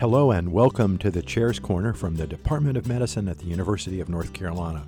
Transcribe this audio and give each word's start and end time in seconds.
Hello 0.00 0.30
and 0.30 0.50
welcome 0.50 0.96
to 0.96 1.10
the 1.10 1.20
Chair's 1.20 1.58
Corner 1.58 1.92
from 1.92 2.16
the 2.16 2.26
Department 2.26 2.78
of 2.78 2.88
Medicine 2.88 3.28
at 3.28 3.36
the 3.36 3.44
University 3.44 4.00
of 4.00 4.08
North 4.08 4.32
Carolina. 4.32 4.86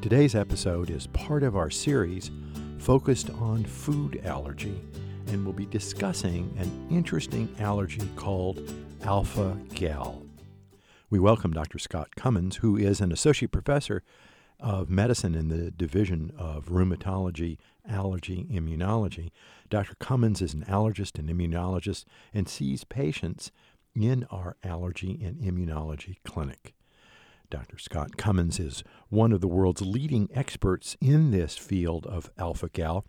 Today's 0.00 0.34
episode 0.34 0.88
is 0.88 1.08
part 1.08 1.42
of 1.42 1.56
our 1.56 1.68
series 1.68 2.30
focused 2.78 3.28
on 3.28 3.64
food 3.64 4.22
allergy, 4.24 4.80
and 5.26 5.44
we'll 5.44 5.52
be 5.52 5.66
discussing 5.66 6.56
an 6.58 6.88
interesting 6.90 7.54
allergy 7.58 8.08
called 8.16 8.66
alpha 9.02 9.58
gal. 9.74 10.22
We 11.10 11.18
welcome 11.18 11.52
Dr. 11.52 11.78
Scott 11.78 12.16
Commins, 12.16 12.56
who 12.56 12.78
is 12.78 13.02
an 13.02 13.12
associate 13.12 13.52
professor 13.52 14.02
of 14.58 14.88
medicine 14.88 15.34
in 15.34 15.48
the 15.48 15.70
Division 15.70 16.32
of 16.38 16.70
Rheumatology, 16.70 17.58
Allergy, 17.86 18.46
Immunology. 18.50 19.32
Dr. 19.68 19.96
Commins 19.96 20.40
is 20.40 20.54
an 20.54 20.64
allergist 20.66 21.18
and 21.18 21.28
immunologist 21.28 22.06
and 22.32 22.48
sees 22.48 22.84
patients 22.84 23.52
in 23.94 24.26
our 24.30 24.56
allergy 24.62 25.20
and 25.22 25.36
immunology 25.38 26.16
clinic. 26.24 26.74
Dr. 27.50 27.78
Scott 27.78 28.16
Commins 28.16 28.58
is 28.58 28.82
one 29.08 29.32
of 29.32 29.40
the 29.40 29.48
world's 29.48 29.82
leading 29.82 30.28
experts 30.34 30.96
in 31.00 31.30
this 31.30 31.56
field 31.56 32.06
of 32.06 32.30
alpha 32.38 32.68
gal 32.68 33.04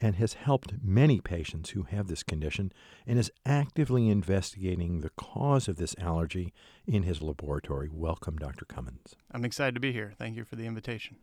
and 0.00 0.16
has 0.16 0.34
helped 0.34 0.74
many 0.82 1.20
patients 1.20 1.70
who 1.70 1.84
have 1.84 2.08
this 2.08 2.22
condition 2.22 2.72
and 3.06 3.18
is 3.18 3.30
actively 3.46 4.08
investigating 4.08 5.00
the 5.00 5.10
cause 5.10 5.68
of 5.68 5.76
this 5.76 5.94
allergy 5.98 6.52
in 6.86 7.04
his 7.04 7.22
laboratory. 7.22 7.88
Welcome, 7.90 8.36
Dr. 8.36 8.64
Commins. 8.64 9.14
I'm 9.30 9.44
excited 9.44 9.74
to 9.74 9.80
be 9.80 9.92
here. 9.92 10.12
Thank 10.18 10.36
you 10.36 10.44
for 10.44 10.56
the 10.56 10.66
invitation. 10.66 11.18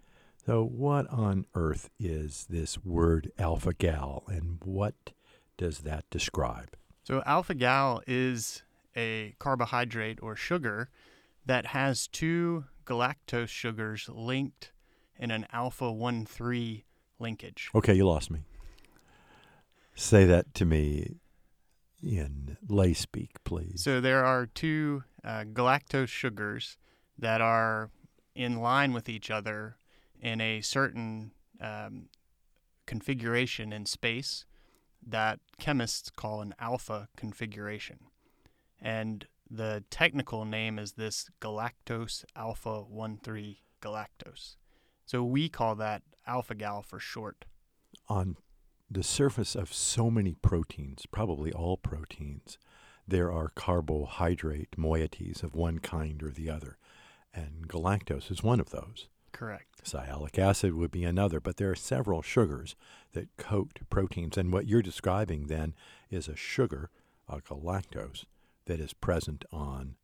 So, 0.46 0.64
what 0.64 1.08
on 1.10 1.46
earth 1.54 1.90
is 2.00 2.48
this 2.50 2.84
word 2.84 3.32
alpha 3.38 3.74
gal 3.74 4.24
and 4.28 4.60
what 4.64 5.12
does 5.58 5.80
that 5.80 6.06
describe? 6.10 6.78
So, 7.04 7.22
alpha 7.26 7.54
gal 7.54 8.02
is 8.08 8.64
a 8.96 9.36
carbohydrate 9.40 10.20
or 10.22 10.36
sugar 10.36 10.90
that 11.46 11.68
has 11.68 12.08
two 12.08 12.66
galactose 12.86 13.50
sugars 13.50 14.10
linked 14.12 14.72
in 15.18 15.32
an 15.32 15.46
alpha 15.52 15.92
1 15.92 16.26
3 16.26 16.86
linkage. 17.20 17.70
Okay, 17.76 17.94
you 17.94 18.08
lost 18.08 18.32
me. 18.32 18.40
Say 19.96 20.26
that 20.26 20.54
to 20.56 20.66
me 20.66 21.18
in 22.02 22.58
lay 22.68 22.94
speak, 22.94 23.32
please. 23.44 23.84
So, 23.84 24.00
there 24.00 24.24
are 24.24 24.46
two 24.46 25.04
uh, 25.24 25.44
galactose 25.44 26.08
sugars 26.08 26.78
that 27.18 27.42
are 27.42 27.90
in 28.34 28.62
line 28.62 28.94
with 28.94 29.10
each 29.10 29.30
other 29.30 29.76
in 30.22 30.40
a 30.40 30.62
certain 30.62 31.32
um, 31.60 32.08
configuration 32.86 33.74
in 33.74 33.86
space 33.86 34.46
that 35.06 35.40
chemists 35.60 36.10
call 36.10 36.42
an 36.42 36.54
alpha 36.60 37.10
configuration. 37.18 38.00
And 38.82 39.26
the 39.50 39.84
technical 39.90 40.46
name 40.46 40.80
is 40.80 40.94
this 40.94 41.30
galactose 41.42 42.24
alpha 42.36 42.82
1 42.82 43.20
3 43.24 43.62
galactose. 43.82 44.56
So 45.06 45.24
we 45.24 45.50
call 45.50 45.76
that 45.76 46.04
alpha 46.28 46.56
gal 46.56 46.82
for 46.82 47.00
short. 47.00 47.46
On 48.08 48.38
the 48.90 49.04
surface 49.04 49.56
of 49.56 49.74
so 49.74 50.10
many 50.10 50.36
proteins, 50.36 51.06
probably 51.06 51.52
all 51.52 51.78
proteins, 51.78 52.58
there 53.08 53.32
are 53.32 53.50
carbohydrate 53.56 54.78
moieties 54.78 55.44
of 55.44 55.56
one 55.56 55.80
kind 55.80 56.22
or 56.22 56.30
the 56.30 56.50
other. 56.50 56.78
And 57.34 57.68
galactose 57.68 58.32
is 58.32 58.44
one 58.44 58.60
of 58.60 58.70
those. 58.70 59.08
Correct. 59.32 59.84
Sialic 59.84 60.38
acid 60.38 60.74
would 60.74 60.92
be 60.92 61.04
another, 61.04 61.40
but 61.40 61.58
there 61.58 61.72
are 61.72 61.76
several 61.76 62.22
sugars 62.22 62.76
that 63.14 63.36
coat 63.38 63.80
proteins. 63.90 64.38
And 64.38 64.52
what 64.52 64.68
you're 64.68 64.82
describing 64.82 65.48
then 65.48 65.76
is 66.10 66.28
a 66.28 66.36
sugar, 66.36 66.90
a 67.28 67.40
galactose, 67.40 68.26
that 68.70 68.80
is 68.80 68.94
present 68.94 69.44
on 69.52 69.96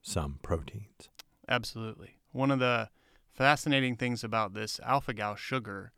some 0.00 0.38
proteins. 0.42 1.10
Absolutely. 1.48 2.20
One 2.30 2.52
of 2.52 2.60
the 2.60 2.88
fascinating 3.32 3.96
things 3.96 4.22
about 4.22 4.54
this 4.54 4.78
alpha 4.84 5.12
gal 5.12 5.34
sugar 5.34 5.90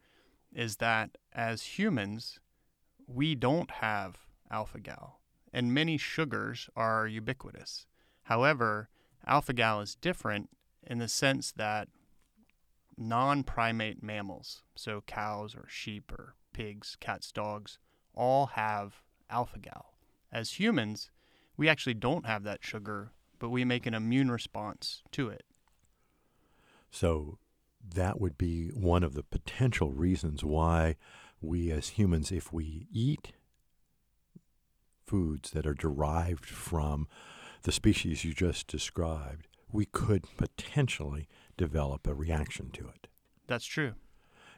is 0.50 0.76
that 0.76 1.18
as 1.34 1.78
humans, 1.78 2.40
we 3.06 3.34
don't 3.34 3.70
have 3.70 4.16
alpha 4.50 4.80
gal, 4.80 5.20
and 5.52 5.74
many 5.74 5.98
sugars 5.98 6.70
are 6.74 7.06
ubiquitous. 7.06 7.86
However, 8.22 8.88
alpha 9.26 9.52
gal 9.52 9.82
is 9.82 9.94
different 9.94 10.48
in 10.82 11.00
the 11.00 11.08
sense 11.08 11.52
that 11.52 11.88
non 12.96 13.44
primate 13.44 14.02
mammals, 14.02 14.62
so 14.74 15.02
cows 15.06 15.54
or 15.54 15.66
sheep 15.68 16.10
or 16.10 16.36
pigs, 16.54 16.96
cats, 17.00 17.30
dogs, 17.30 17.78
all 18.14 18.46
have 18.46 19.02
alpha 19.28 19.58
gal. 19.58 19.92
As 20.32 20.52
humans, 20.52 21.10
we 21.56 21.68
actually 21.68 21.94
don't 21.94 22.26
have 22.26 22.42
that 22.44 22.64
sugar, 22.64 23.12
but 23.38 23.50
we 23.50 23.64
make 23.64 23.86
an 23.86 23.94
immune 23.94 24.30
response 24.30 25.02
to 25.12 25.28
it. 25.28 25.44
So 26.90 27.38
that 27.94 28.20
would 28.20 28.38
be 28.38 28.68
one 28.68 29.02
of 29.02 29.14
the 29.14 29.22
potential 29.22 29.90
reasons 29.90 30.44
why 30.44 30.96
we 31.40 31.70
as 31.70 31.90
humans, 31.90 32.32
if 32.32 32.52
we 32.52 32.86
eat 32.92 33.32
foods 35.04 35.50
that 35.50 35.66
are 35.66 35.74
derived 35.74 36.46
from 36.46 37.06
the 37.62 37.72
species 37.72 38.24
you 38.24 38.32
just 38.32 38.66
described, 38.66 39.48
we 39.70 39.84
could 39.84 40.24
potentially 40.36 41.28
develop 41.56 42.06
a 42.06 42.14
reaction 42.14 42.70
to 42.70 42.88
it. 42.88 43.08
That's 43.46 43.66
true. 43.66 43.94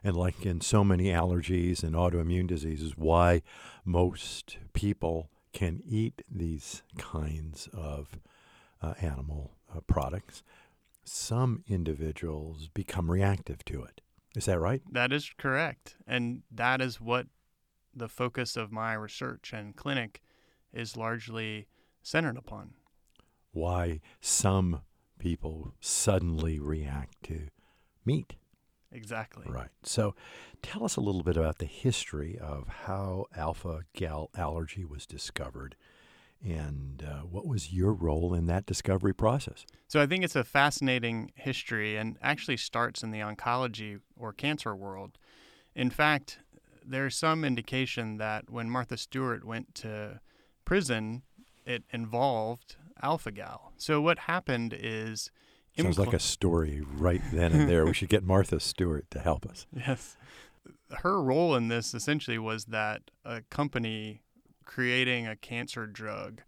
And 0.05 0.17
like 0.17 0.47
in 0.47 0.61
so 0.61 0.84
many 0.84 1.07
allergies 1.07 1.83
and 1.83 1.95
autoimmune 1.95 2.47
diseases, 2.47 2.93
why 2.97 3.43
most 3.84 4.59
people 4.73 5.31
can 5.56 5.83
eat 5.89 6.21
these 6.31 6.83
kinds 6.99 7.67
of 7.72 8.19
uh, 8.83 8.93
animal 9.00 9.53
uh, 9.75 9.81
products, 9.87 10.43
some 11.03 11.65
individuals 11.67 12.69
become 12.69 13.11
reactive 13.11 13.65
to 13.65 13.83
it. 13.83 14.03
Is 14.37 14.45
that 14.45 14.61
right? 14.61 14.83
That 14.93 15.15
is 15.15 15.33
correct. 15.39 15.97
And 16.06 16.43
that 16.50 16.83
is 16.83 17.00
what 17.00 17.28
the 17.95 18.06
focus 18.06 18.55
of 18.59 18.71
my 18.71 18.93
research 18.93 19.55
and 19.55 19.75
clinic 19.75 20.21
is 20.75 20.95
largely 20.95 21.69
centered 22.03 22.37
upon. 22.37 22.75
Why 23.53 24.03
some 24.21 24.83
people 25.19 25.72
suddenly 25.81 26.59
react 26.59 27.22
to 27.22 27.49
meat. 28.05 28.34
Exactly. 28.92 29.44
Right. 29.48 29.70
So 29.82 30.14
tell 30.62 30.84
us 30.84 30.97
a 30.97 31.00
little 31.00 31.22
bit 31.22 31.36
about 31.36 31.58
the 31.58 31.66
history 31.66 32.38
of 32.38 32.69
how 32.69 33.26
alpha 33.36 33.82
gal 33.94 34.30
allergy 34.36 34.84
was 34.84 35.06
discovered 35.06 35.76
and 36.44 37.02
uh, 37.02 37.20
what 37.20 37.47
was 37.47 37.72
your 37.72 37.92
role 37.92 38.34
in 38.34 38.47
that 38.47 38.66
discovery 38.66 39.14
process? 39.14 39.64
So 39.88 40.00
I 40.00 40.06
think 40.06 40.22
it's 40.24 40.36
a 40.36 40.44
fascinating 40.44 41.32
history 41.34 41.97
and 41.97 42.19
actually 42.22 42.58
starts 42.58 43.02
in 43.02 43.10
the 43.10 43.20
oncology 43.20 44.00
or 44.16 44.32
cancer 44.32 44.74
world. 44.74 45.18
In 45.74 45.91
fact, 45.91 46.38
there's 46.84 47.16
some 47.16 47.44
indication 47.44 48.18
that 48.18 48.50
when 48.50 48.70
Martha 48.70 48.97
Stewart 48.97 49.44
went 49.44 49.74
to 49.76 50.20
prison, 50.64 51.22
it 51.64 51.84
involved 51.91 52.76
alpha 53.03 53.32
gal. 53.32 53.72
So 53.76 54.00
what 54.00 54.20
happened 54.20 54.74
is 54.78 55.30
Sounds 55.78 55.98
like 55.98 56.12
a 56.12 56.19
story 56.19 56.82
right 56.97 57.22
then 57.32 57.53
and 57.53 57.69
there. 57.69 57.84
we 57.84 57.92
should 57.92 58.09
get 58.09 58.25
Martha 58.25 58.60
Stewart 58.60 59.10
to 59.10 59.19
help 59.19 59.47
us. 59.47 59.66
Yes. 59.76 60.16
Her 60.91 61.20
role 61.20 61.54
in 61.56 61.69
this 61.69 61.94
essentially 61.94 62.38
was 62.38 62.66
that 62.66 63.10
a 63.25 63.42
company 63.50 64.22
creating 64.65 65.26
a 65.26 65.36
cancer 65.36 65.86
drug 65.86 66.42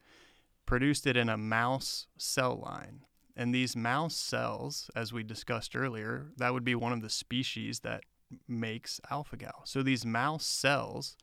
produced 0.67 1.07
it 1.07 1.17
in 1.17 1.29
a 1.29 1.37
mouse 1.37 2.07
cell 2.17 2.57
line. 2.57 3.01
And 3.37 3.55
these 3.55 3.77
mouse 3.77 4.17
cells, 4.17 4.91
as 4.97 5.13
we 5.13 5.23
discussed 5.23 5.77
earlier, 5.77 6.27
that 6.37 6.53
would 6.53 6.65
be 6.65 6.75
one 6.75 6.93
of 6.93 7.03
the 7.03 7.11
species 7.11 7.81
that 7.81 8.03
makes 8.47 9.01
alpha 9.11 9.37
gal. 9.37 9.63
So 9.65 9.83
these 9.83 10.05
mouse 10.05 10.45
cells 10.45 11.17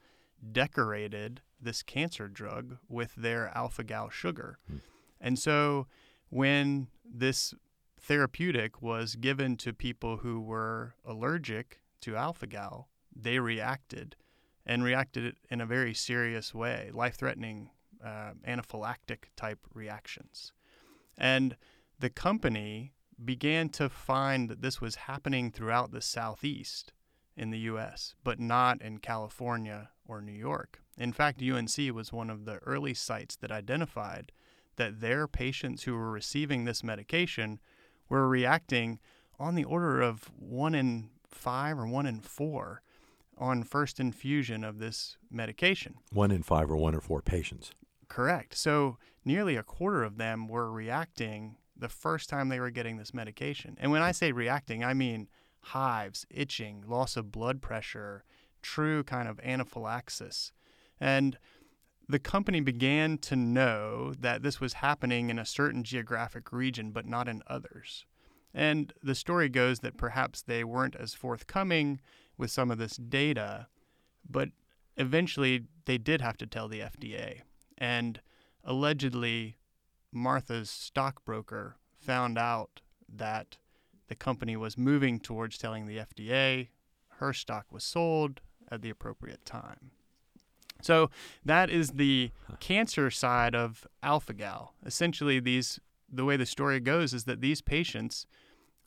decorated 0.51 1.41
this 1.61 1.83
cancer 1.83 2.27
drug 2.27 2.77
with 2.88 3.15
their 3.15 3.51
alpha 3.55 3.83
gal 3.83 4.09
sugar. 4.09 4.59
Hmm. 4.67 4.77
And 5.19 5.39
so 5.39 5.88
when 6.29 6.88
this 7.03 7.53
therapeutic 8.07 8.81
was 8.81 9.16
given 9.16 9.57
to 9.57 9.74
people 9.74 10.18
who 10.18 10.40
were 10.40 10.94
allergic 11.04 11.81
to 12.02 12.16
alpha 12.16 12.46
gal, 12.46 12.90
they 13.16 13.40
reacted 13.40 14.16
and 14.66 14.84
reacted 14.84 15.36
in 15.50 15.62
a 15.62 15.66
very 15.66 15.94
serious 15.94 16.54
way, 16.54 16.92
life 16.94 17.16
threatening 17.16 17.69
uh, 18.04 18.31
anaphylactic 18.48 19.25
type 19.36 19.60
reactions. 19.74 20.54
And 21.18 21.56
the 22.00 22.10
company 22.10 22.94
began 23.24 23.69
to 23.69 23.90
find 23.90 24.50
that 24.50 24.62
this 24.62 24.81
was 24.81 24.96
happening 24.96 25.52
throughout 25.52 25.92
the 25.92 26.02
Southeast 26.02 26.94
in 27.38 27.50
the 27.50 27.60
US, 27.60 28.16
but 28.24 28.40
not 28.40 28.81
in 28.81 29.00
California 29.00 29.90
or 30.06 30.22
New 30.22 30.31
York. 30.31 30.81
In 30.98 31.12
fact, 31.12 31.42
UNC 31.42 31.78
was 31.94 32.13
one 32.13 32.30
of 32.30 32.46
the 32.46 32.57
early 32.66 32.94
sites 32.94 33.36
that 33.38 33.52
identified 33.52 34.31
that 34.75 35.00
their 35.02 35.28
patients 35.28 35.84
who 35.84 35.94
were 35.94 36.12
receiving 36.12 36.66
this 36.66 36.84
medication 36.84 37.60
were 38.10 38.28
reacting 38.28 39.00
on 39.40 39.56
the 39.56 39.63
order 39.63 40.02
of 40.02 40.31
one 40.38 40.75
in 40.75 41.10
five 41.28 41.78
or 41.78 41.88
one 41.88 42.06
in 42.06 42.22
four 42.22 42.81
on 43.38 43.63
first 43.63 44.00
infusion 44.00 44.63
of 44.63 44.80
this 44.80 45.18
medication. 45.30 45.96
One 46.12 46.31
in 46.31 46.44
five 46.44 46.72
or 46.72 46.78
one 46.78 46.96
or 46.96 47.02
four 47.02 47.22
patients. 47.22 47.72
Correct. 48.07 48.56
So 48.56 48.98
nearly 49.25 49.56
a 49.56 49.63
quarter 49.63 50.04
of 50.04 50.18
them 50.18 50.48
were 50.48 50.72
reacting 50.72 51.57
the 51.75 51.90
first 51.90 52.30
time 52.30 52.48
they 52.50 52.60
were 52.60 52.69
getting 52.69 52.98
this 52.98 53.13
medication. 53.13 53.75
And 53.80 53.92
when 53.92 54.02
I 54.02 54.12
say 54.12 54.31
reacting, 54.31 54.84
I 54.84 54.94
mean 54.94 55.28
hives, 55.60 56.25
itching, 56.30 56.84
loss 56.88 57.18
of 57.18 57.31
blood 57.31 57.62
pressure, 57.62 58.24
true 58.62 59.04
kind 59.04 59.28
of 59.28 59.40
anaphylaxis. 59.42 60.52
And 61.00 61.38
the 62.07 62.19
company 62.19 62.60
began 62.60 63.18
to 63.18 63.36
know 63.36 64.13
that 64.19 64.44
this 64.44 64.60
was 64.60 64.74
happening 64.74 65.30
in 65.30 65.40
a 65.40 65.46
certain 65.46 65.84
geographic 65.84 66.52
region, 66.52 66.92
but 66.92 67.06
not 67.06 67.28
in 67.28 67.42
others. 67.48 68.06
And 68.54 68.94
the 69.02 69.16
story 69.16 69.50
goes 69.50 69.80
that 69.80 69.98
perhaps 69.98 70.42
they 70.42 70.63
weren't 70.63 70.96
as 70.96 71.13
forthcoming 71.13 72.00
with 72.38 72.52
some 72.52 72.72
of 72.72 72.78
this 72.78 72.96
data, 72.96 73.68
but 74.30 74.50
eventually 74.98 75.63
they 75.86 75.98
did 75.98 76.22
have 76.22 76.38
to 76.38 76.48
tell 76.48 76.68
the 76.68 76.81
FDA. 76.81 77.42
And 77.78 78.22
allegedly, 78.63 79.57
Martha's 80.12 80.69
stockbroker 80.69 81.75
found 82.00 82.38
out 82.38 82.81
that 83.10 83.57
the 84.07 84.16
company 84.16 84.56
was 84.56 84.78
moving 84.78 85.19
towards 85.19 85.57
telling 85.57 85.88
the 85.88 85.98
FDA 85.98 86.69
her 87.18 87.34
stock 87.34 87.72
was 87.72 87.84
sold 87.84 88.42
at 88.69 88.81
the 88.81 88.90
appropriate 88.90 89.46
time. 89.46 89.92
So 90.85 91.09
that 91.43 91.71
is 91.71 91.93
the 91.93 92.29
cancer 92.59 93.09
side 93.09 93.55
of 93.55 93.87
alpha-gal. 94.03 94.75
Essentially, 94.85 95.39
these 95.39 95.79
the 96.07 96.23
way 96.23 96.37
the 96.37 96.45
story 96.45 96.79
goes 96.79 97.11
is 97.11 97.23
that 97.23 97.41
these 97.41 97.59
patients 97.59 98.27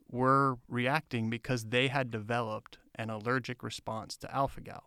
were 0.08 0.58
reacting 0.68 1.28
because 1.28 1.64
they 1.64 1.88
had 1.88 2.12
developed 2.12 2.78
an 2.94 3.10
allergic 3.10 3.64
response 3.64 4.16
to 4.18 4.32
alpha-gal. 4.32 4.84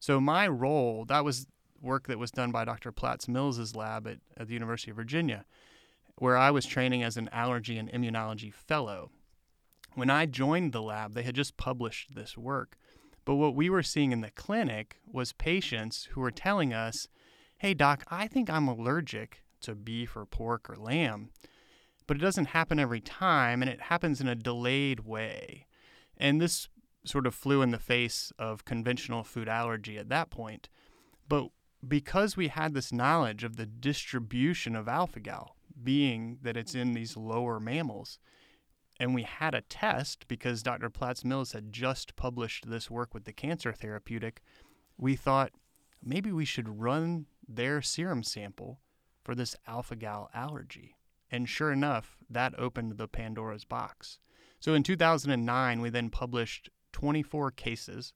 So 0.00 0.20
my 0.20 0.48
role, 0.48 1.04
that 1.04 1.24
was 1.24 1.46
work 1.80 2.08
that 2.08 2.18
was 2.18 2.32
done 2.32 2.50
by 2.50 2.64
Dr. 2.64 2.90
Platts 2.90 3.28
Mills's 3.28 3.76
lab 3.76 4.08
at, 4.08 4.18
at 4.36 4.48
the 4.48 4.54
University 4.54 4.90
of 4.90 4.96
Virginia, 4.96 5.44
where 6.16 6.36
I 6.36 6.50
was 6.50 6.66
training 6.66 7.04
as 7.04 7.16
an 7.16 7.28
allergy 7.30 7.78
and 7.78 7.88
immunology 7.92 8.52
fellow. 8.52 9.12
When 9.94 10.10
I 10.10 10.26
joined 10.26 10.72
the 10.72 10.82
lab, 10.82 11.14
they 11.14 11.22
had 11.22 11.36
just 11.36 11.56
published 11.56 12.16
this 12.16 12.36
work. 12.36 12.76
But 13.28 13.34
what 13.34 13.54
we 13.54 13.68
were 13.68 13.82
seeing 13.82 14.12
in 14.12 14.22
the 14.22 14.30
clinic 14.30 15.00
was 15.06 15.34
patients 15.34 16.08
who 16.12 16.22
were 16.22 16.30
telling 16.30 16.72
us, 16.72 17.08
hey, 17.58 17.74
doc, 17.74 18.02
I 18.08 18.26
think 18.26 18.48
I'm 18.48 18.66
allergic 18.66 19.42
to 19.60 19.74
beef 19.74 20.16
or 20.16 20.24
pork 20.24 20.70
or 20.70 20.76
lamb, 20.76 21.28
but 22.06 22.16
it 22.16 22.20
doesn't 22.20 22.46
happen 22.46 22.78
every 22.78 23.02
time 23.02 23.60
and 23.60 23.70
it 23.70 23.82
happens 23.82 24.22
in 24.22 24.28
a 24.28 24.34
delayed 24.34 25.00
way. 25.00 25.66
And 26.16 26.40
this 26.40 26.70
sort 27.04 27.26
of 27.26 27.34
flew 27.34 27.60
in 27.60 27.70
the 27.70 27.78
face 27.78 28.32
of 28.38 28.64
conventional 28.64 29.24
food 29.24 29.46
allergy 29.46 29.98
at 29.98 30.08
that 30.08 30.30
point. 30.30 30.70
But 31.28 31.48
because 31.86 32.34
we 32.34 32.48
had 32.48 32.72
this 32.72 32.94
knowledge 32.94 33.44
of 33.44 33.56
the 33.56 33.66
distribution 33.66 34.74
of 34.74 34.88
alpha 34.88 35.20
gal, 35.20 35.54
being 35.82 36.38
that 36.40 36.56
it's 36.56 36.74
in 36.74 36.94
these 36.94 37.14
lower 37.14 37.60
mammals, 37.60 38.18
and 38.98 39.14
we 39.14 39.22
had 39.22 39.54
a 39.54 39.62
test 39.62 40.26
because 40.28 40.62
Dr. 40.62 40.90
Platts 40.90 41.24
Mills 41.24 41.52
had 41.52 41.72
just 41.72 42.16
published 42.16 42.68
this 42.68 42.90
work 42.90 43.14
with 43.14 43.24
the 43.24 43.32
cancer 43.32 43.72
therapeutic, 43.72 44.42
we 44.96 45.14
thought 45.14 45.52
maybe 46.02 46.32
we 46.32 46.44
should 46.44 46.80
run 46.80 47.26
their 47.46 47.80
serum 47.80 48.22
sample 48.22 48.80
for 49.24 49.34
this 49.34 49.56
alpha 49.66 49.96
gal 49.96 50.30
allergy. 50.34 50.96
And 51.30 51.48
sure 51.48 51.72
enough, 51.72 52.16
that 52.28 52.58
opened 52.58 52.96
the 52.96 53.08
Pandora's 53.08 53.64
box. 53.64 54.18
So 54.60 54.74
in 54.74 54.82
2009, 54.82 55.80
we 55.80 55.90
then 55.90 56.10
published 56.10 56.70
24 56.92 57.52
cases 57.52 58.12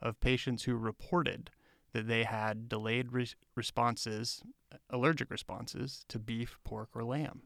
of 0.00 0.20
patients 0.20 0.64
who 0.64 0.74
reported 0.74 1.50
that 1.92 2.08
they 2.08 2.24
had 2.24 2.68
delayed 2.68 3.12
re- 3.12 3.28
responses, 3.54 4.42
allergic 4.90 5.30
responses 5.30 6.04
to 6.08 6.18
beef, 6.18 6.58
pork, 6.64 6.88
or 6.94 7.04
lamb. 7.04 7.42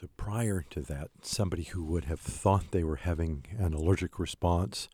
So 0.00 0.06
prior 0.16 0.64
to 0.70 0.80
that, 0.82 1.10
somebody 1.22 1.64
who 1.64 1.82
would 1.84 2.04
have 2.04 2.20
thought 2.20 2.70
they 2.70 2.84
were 2.84 2.96
having 2.96 3.46
an 3.58 3.74
allergic 3.74 4.20
response 4.20 4.88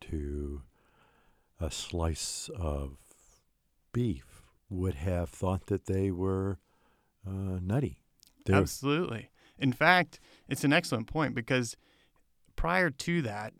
to 0.00 0.62
a 1.60 1.70
slice 1.70 2.50
of 2.58 2.96
beef 3.92 4.42
would 4.68 4.94
have 4.94 5.30
thought 5.30 5.66
that 5.66 5.86
they 5.86 6.10
were 6.10 6.58
uh, 7.24 7.60
nutty. 7.62 8.00
They're 8.44 8.56
Absolutely. 8.56 9.30
In 9.56 9.72
fact, 9.72 10.18
it's 10.48 10.64
an 10.64 10.72
excellent 10.72 11.06
point 11.06 11.36
because 11.36 11.76
prior 12.56 12.90
to 12.90 13.22
that, 13.22 13.52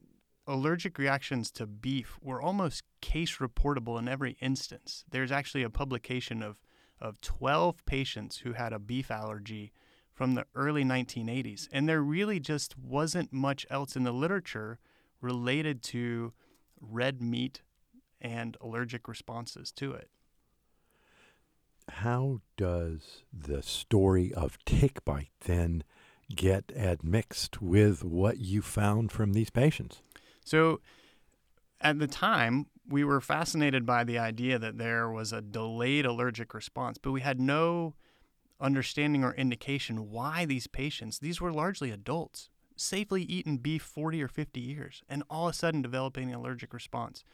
allergic 0.44 0.98
reactions 0.98 1.52
to 1.52 1.66
beef 1.68 2.18
were 2.20 2.42
almost 2.42 2.82
case 3.00 3.36
reportable 3.36 3.96
in 3.96 4.08
every 4.08 4.36
instance. 4.40 5.04
There's 5.08 5.30
actually 5.30 5.62
a 5.62 5.70
publication 5.70 6.42
of, 6.42 6.60
of 7.00 7.20
12 7.20 7.86
patients 7.86 8.38
who 8.38 8.54
had 8.54 8.72
a 8.72 8.80
beef 8.80 9.12
allergy 9.12 9.72
from 10.14 10.34
the 10.34 10.46
early 10.54 10.84
1980s. 10.84 11.68
And 11.72 11.88
there 11.88 12.00
really 12.00 12.40
just 12.40 12.78
wasn't 12.78 13.32
much 13.32 13.66
else 13.68 13.96
in 13.96 14.04
the 14.04 14.12
literature 14.12 14.78
related 15.20 15.82
to 15.82 16.32
red 16.80 17.20
meat 17.20 17.62
and 18.20 18.56
allergic 18.60 19.08
responses 19.08 19.72
to 19.72 19.92
it. 19.92 20.08
How 21.88 22.40
does 22.56 23.24
the 23.32 23.62
story 23.62 24.32
of 24.32 24.56
tick 24.64 25.04
bite 25.04 25.32
then 25.40 25.84
get 26.34 26.72
admixed 26.74 27.60
with 27.60 28.02
what 28.02 28.38
you 28.38 28.62
found 28.62 29.12
from 29.12 29.32
these 29.32 29.50
patients? 29.50 30.00
So 30.44 30.80
at 31.80 31.98
the 31.98 32.06
time, 32.06 32.66
we 32.88 33.04
were 33.04 33.20
fascinated 33.20 33.84
by 33.84 34.04
the 34.04 34.18
idea 34.18 34.58
that 34.58 34.78
there 34.78 35.10
was 35.10 35.32
a 35.32 35.42
delayed 35.42 36.06
allergic 36.06 36.54
response, 36.54 36.98
but 36.98 37.12
we 37.12 37.20
had 37.20 37.40
no 37.40 37.94
understanding 38.60 39.24
or 39.24 39.34
indication 39.34 40.10
why 40.10 40.44
these 40.44 40.66
patients, 40.66 41.18
these 41.18 41.40
were 41.40 41.52
largely 41.52 41.90
adults, 41.90 42.50
safely 42.76 43.22
eaten 43.22 43.56
beef 43.56 43.82
40 43.82 44.22
or 44.22 44.28
50 44.28 44.60
years, 44.60 45.02
and 45.08 45.22
all 45.28 45.48
of 45.48 45.54
a 45.54 45.56
sudden 45.56 45.82
developing 45.82 46.30
an 46.30 46.34
allergic 46.34 46.72
response. 46.72 47.24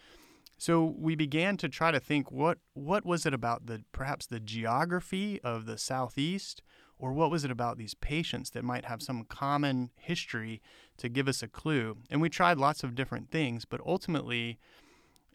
So 0.58 0.94
we 0.98 1.14
began 1.14 1.56
to 1.56 1.70
try 1.70 1.90
to 1.90 1.98
think 1.98 2.30
what 2.30 2.58
what 2.74 3.06
was 3.06 3.24
it 3.24 3.32
about 3.32 3.66
the 3.66 3.82
perhaps 3.92 4.26
the 4.26 4.40
geography 4.40 5.40
of 5.42 5.64
the 5.64 5.78
southeast 5.78 6.60
or 6.98 7.14
what 7.14 7.30
was 7.30 7.44
it 7.44 7.50
about 7.50 7.78
these 7.78 7.94
patients 7.94 8.50
that 8.50 8.62
might 8.62 8.84
have 8.84 9.00
some 9.00 9.24
common 9.24 9.90
history 9.96 10.60
to 10.98 11.08
give 11.08 11.28
us 11.28 11.42
a 11.42 11.48
clue? 11.48 11.96
And 12.10 12.20
we 12.20 12.28
tried 12.28 12.58
lots 12.58 12.84
of 12.84 12.94
different 12.94 13.30
things, 13.30 13.64
but 13.64 13.80
ultimately 13.86 14.58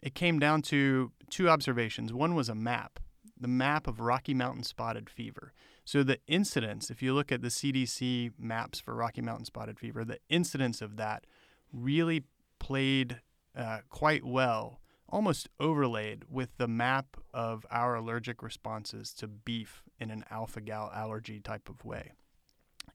it 0.00 0.14
came 0.14 0.38
down 0.38 0.62
to 0.62 1.10
two 1.28 1.48
observations. 1.48 2.12
One 2.12 2.36
was 2.36 2.48
a 2.48 2.54
map, 2.54 3.00
the 3.38 3.48
map 3.48 3.86
of 3.86 4.00
Rocky 4.00 4.34
Mountain 4.34 4.64
spotted 4.64 5.10
fever. 5.10 5.52
So 5.84 6.02
the 6.02 6.18
incidence, 6.26 6.90
if 6.90 7.02
you 7.02 7.14
look 7.14 7.30
at 7.30 7.42
the 7.42 7.48
CDC 7.48 8.32
maps 8.38 8.80
for 8.80 8.94
Rocky 8.94 9.20
Mountain 9.20 9.44
spotted 9.44 9.78
fever, 9.78 10.04
the 10.04 10.18
incidence 10.28 10.82
of 10.82 10.96
that 10.96 11.26
really 11.72 12.24
played 12.58 13.20
uh, 13.56 13.80
quite 13.88 14.24
well 14.24 14.80
almost 15.08 15.48
overlaid 15.60 16.24
with 16.28 16.56
the 16.56 16.66
map 16.68 17.16
of 17.32 17.64
our 17.70 17.94
allergic 17.94 18.42
responses 18.42 19.12
to 19.14 19.28
beef 19.28 19.84
in 20.00 20.10
an 20.10 20.24
alpha 20.30 20.60
gal 20.60 20.90
allergy 20.94 21.40
type 21.40 21.68
of 21.68 21.84
way. 21.84 22.12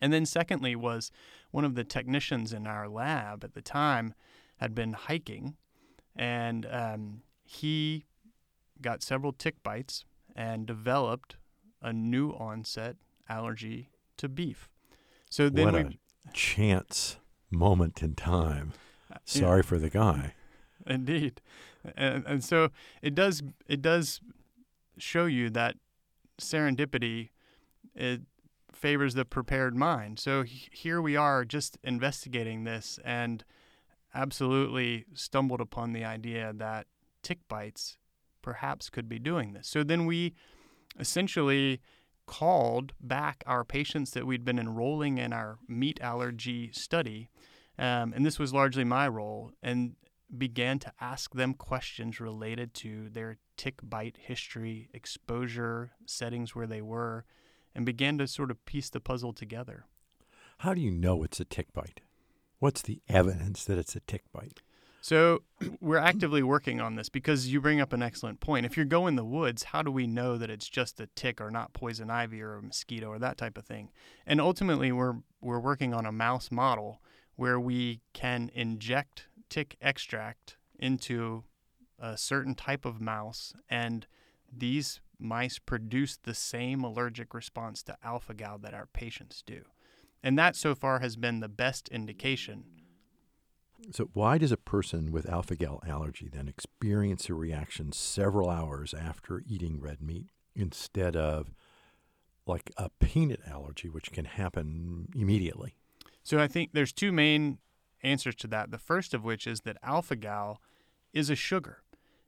And 0.02 0.12
then, 0.12 0.26
secondly, 0.26 0.76
was 0.76 1.12
one 1.52 1.64
of 1.64 1.76
the 1.76 1.84
technicians 1.84 2.54
in 2.54 2.68
our 2.68 2.90
lab 2.90 3.44
at 3.44 3.54
the 3.54 3.62
time 3.62 4.14
had 4.58 4.74
been 4.74 4.94
hiking, 4.94 5.56
and 6.16 6.68
um, 6.70 7.22
he 7.44 8.06
got 8.82 9.04
several 9.04 9.32
tick 9.32 9.62
bites 9.64 10.06
and 10.36 10.66
developed 10.66 11.36
a 11.82 11.92
new 11.92 12.32
onset 12.32 12.96
allergy 13.30 13.90
to 14.18 14.30
beef. 14.30 14.70
So 15.30 15.50
then 15.50 15.66
what 15.66 15.74
we, 15.74 16.00
a 16.28 16.32
chance 16.34 17.18
moment 17.50 18.04
in 18.04 18.16
time. 18.16 18.74
Uh, 19.12 19.18
Sorry 19.26 19.60
yeah. 19.60 19.64
for 19.64 19.80
the 19.80 19.90
guy. 19.90 20.34
Indeed 20.86 21.42
and, 21.96 22.26
and 22.26 22.44
so 22.44 22.70
it 23.02 23.16
does 23.16 23.42
it 23.68 23.82
does 23.82 24.22
show 24.98 25.26
you 25.26 25.50
that 25.52 25.76
serendipity 26.40 27.30
it 27.96 28.22
favors 28.72 29.14
the 29.14 29.26
prepared 29.26 29.76
mind. 29.76 30.20
So 30.20 30.44
here 30.44 31.02
we 31.02 31.16
are 31.16 31.46
just 31.46 31.78
investigating 31.84 32.64
this 32.64 33.00
and 33.04 33.44
absolutely 34.16 35.06
stumbled 35.14 35.62
upon 35.62 35.94
the 35.94 36.04
idea 36.04 36.52
that 36.56 36.88
tick 37.22 37.40
bites 37.48 37.98
perhaps 38.42 38.90
could 38.90 39.08
be 39.08 39.20
doing 39.20 39.54
this. 39.54 39.68
So 39.68 39.84
then 39.84 40.06
we 40.06 40.34
essentially 41.00 41.82
called 42.28 42.94
back 43.00 43.44
our 43.46 43.64
patients 43.64 44.12
that 44.12 44.26
we'd 44.26 44.46
been 44.46 44.60
enrolling 44.60 45.18
in 45.18 45.34
our 45.34 45.58
meat 45.68 46.00
allergy 46.02 46.72
study. 46.72 47.30
Um, 47.78 48.14
and 48.14 48.26
this 48.26 48.40
was 48.40 48.54
largely 48.54 48.84
my 48.84 49.08
role. 49.08 49.52
And 49.62 49.96
began 50.38 50.80
to 50.80 50.94
ask 51.00 51.34
them 51.34 51.54
questions 51.54 52.20
related 52.20 52.74
to 52.74 53.10
their 53.10 53.38
tick 53.58 53.80
bite 53.84 54.18
history, 54.18 54.90
exposure, 54.94 55.92
settings 56.06 56.56
where 56.56 56.68
they 56.68 56.82
were, 56.82 57.26
and 57.76 57.86
began 57.86 58.18
to 58.18 58.28
sort 58.28 58.52
of 58.52 58.64
piece 58.66 58.90
the 58.90 59.00
puzzle 59.00 59.34
together. 59.34 59.86
How 60.60 60.74
do 60.74 60.82
you 60.82 60.92
know 60.92 61.24
it's 61.24 61.40
a 61.40 61.46
tick 61.46 61.74
bite? 61.74 62.02
What's 62.60 62.82
the 62.82 63.02
evidence 63.10 63.66
that 63.66 63.78
it's 63.78 63.96
a 63.96 64.02
tick 64.02 64.24
bite? 64.32 64.62
So 65.02 65.42
we're 65.82 65.98
actively 65.98 66.44
working 66.44 66.80
on 66.80 66.96
this 66.96 67.10
because 67.10 67.48
you 67.48 67.60
bring 67.60 67.82
up 67.82 67.92
an 67.92 68.04
excellent 68.04 68.40
point. 68.40 68.66
If 68.66 68.78
you 68.78 68.86
go 68.86 69.08
in 69.08 69.16
the 69.16 69.26
woods, 69.26 69.64
how 69.64 69.82
do 69.82 69.92
we 69.92 70.08
know 70.08 70.38
that 70.38 70.50
it's 70.50 70.70
just 70.70 71.02
a 71.02 71.08
tick 71.08 71.42
or 71.42 71.52
not 71.52 71.74
poison 71.74 72.10
ivy 72.10 72.42
or 72.42 72.56
a 72.56 72.62
mosquito 72.62 73.08
or 73.08 73.20
that 73.20 73.38
type 73.38 73.58
of 73.58 73.66
thing? 73.66 73.90
And 74.26 74.40
ultimately, 74.40 74.92
we're 74.92 75.16
we're 75.42 75.60
working 75.60 75.94
on 75.94 76.06
a 76.06 76.12
mouse 76.12 76.52
model 76.52 77.02
where 77.36 77.60
we 77.60 78.02
can 78.14 78.52
inject 78.54 79.28
tick 79.50 79.76
extract 79.82 80.58
into 80.78 81.44
a 82.00 82.18
certain 82.18 82.56
type 82.56 82.86
of 82.86 83.02
mouse, 83.02 83.54
and 83.70 84.08
these 84.52 85.02
mice 85.20 85.60
produce 85.60 86.18
the 86.18 86.34
same 86.34 86.84
allergic 86.84 87.34
response 87.34 87.84
to 87.84 87.98
alpha 88.04 88.34
gal 88.34 88.58
that 88.58 88.74
our 88.74 88.88
patients 88.88 89.44
do. 89.46 89.64
And 90.24 90.38
that 90.38 90.56
so 90.56 90.76
far 90.76 91.00
has 91.00 91.16
been 91.16 91.40
the 91.40 91.50
best 91.50 91.88
indication 91.90 92.64
so, 93.92 94.10
why 94.14 94.38
does 94.38 94.52
a 94.52 94.58
person 94.58 95.12
with 95.12 95.28
alpha 95.30 95.56
gal 95.56 95.82
allergy 95.88 96.30
then 96.32 96.48
experience 96.48 97.30
a 97.30 97.34
reaction 97.34 97.92
several 97.92 98.50
hours 98.50 98.94
after 98.94 99.42
eating 99.48 99.80
red 99.80 100.02
meat 100.02 100.30
instead 100.56 101.16
of 101.16 101.54
like 102.46 102.72
a 102.78 102.90
peanut 103.00 103.42
allergy, 103.48 103.90
which 103.90 104.12
can 104.12 104.26
happen 104.26 105.08
immediately? 105.16 105.76
So, 106.24 106.40
I 106.40 106.48
think 106.48 106.72
there's 106.74 106.94
two 106.94 107.12
main 107.12 107.58
answers 108.04 108.36
to 108.36 108.48
that. 108.48 108.72
The 108.72 108.78
first 108.78 109.14
of 109.14 109.24
which 109.24 109.48
is 109.48 109.62
that 109.62 109.78
alpha 109.84 110.16
gal 110.16 110.62
is 111.14 111.30
a 111.30 111.36
sugar. 111.36 111.84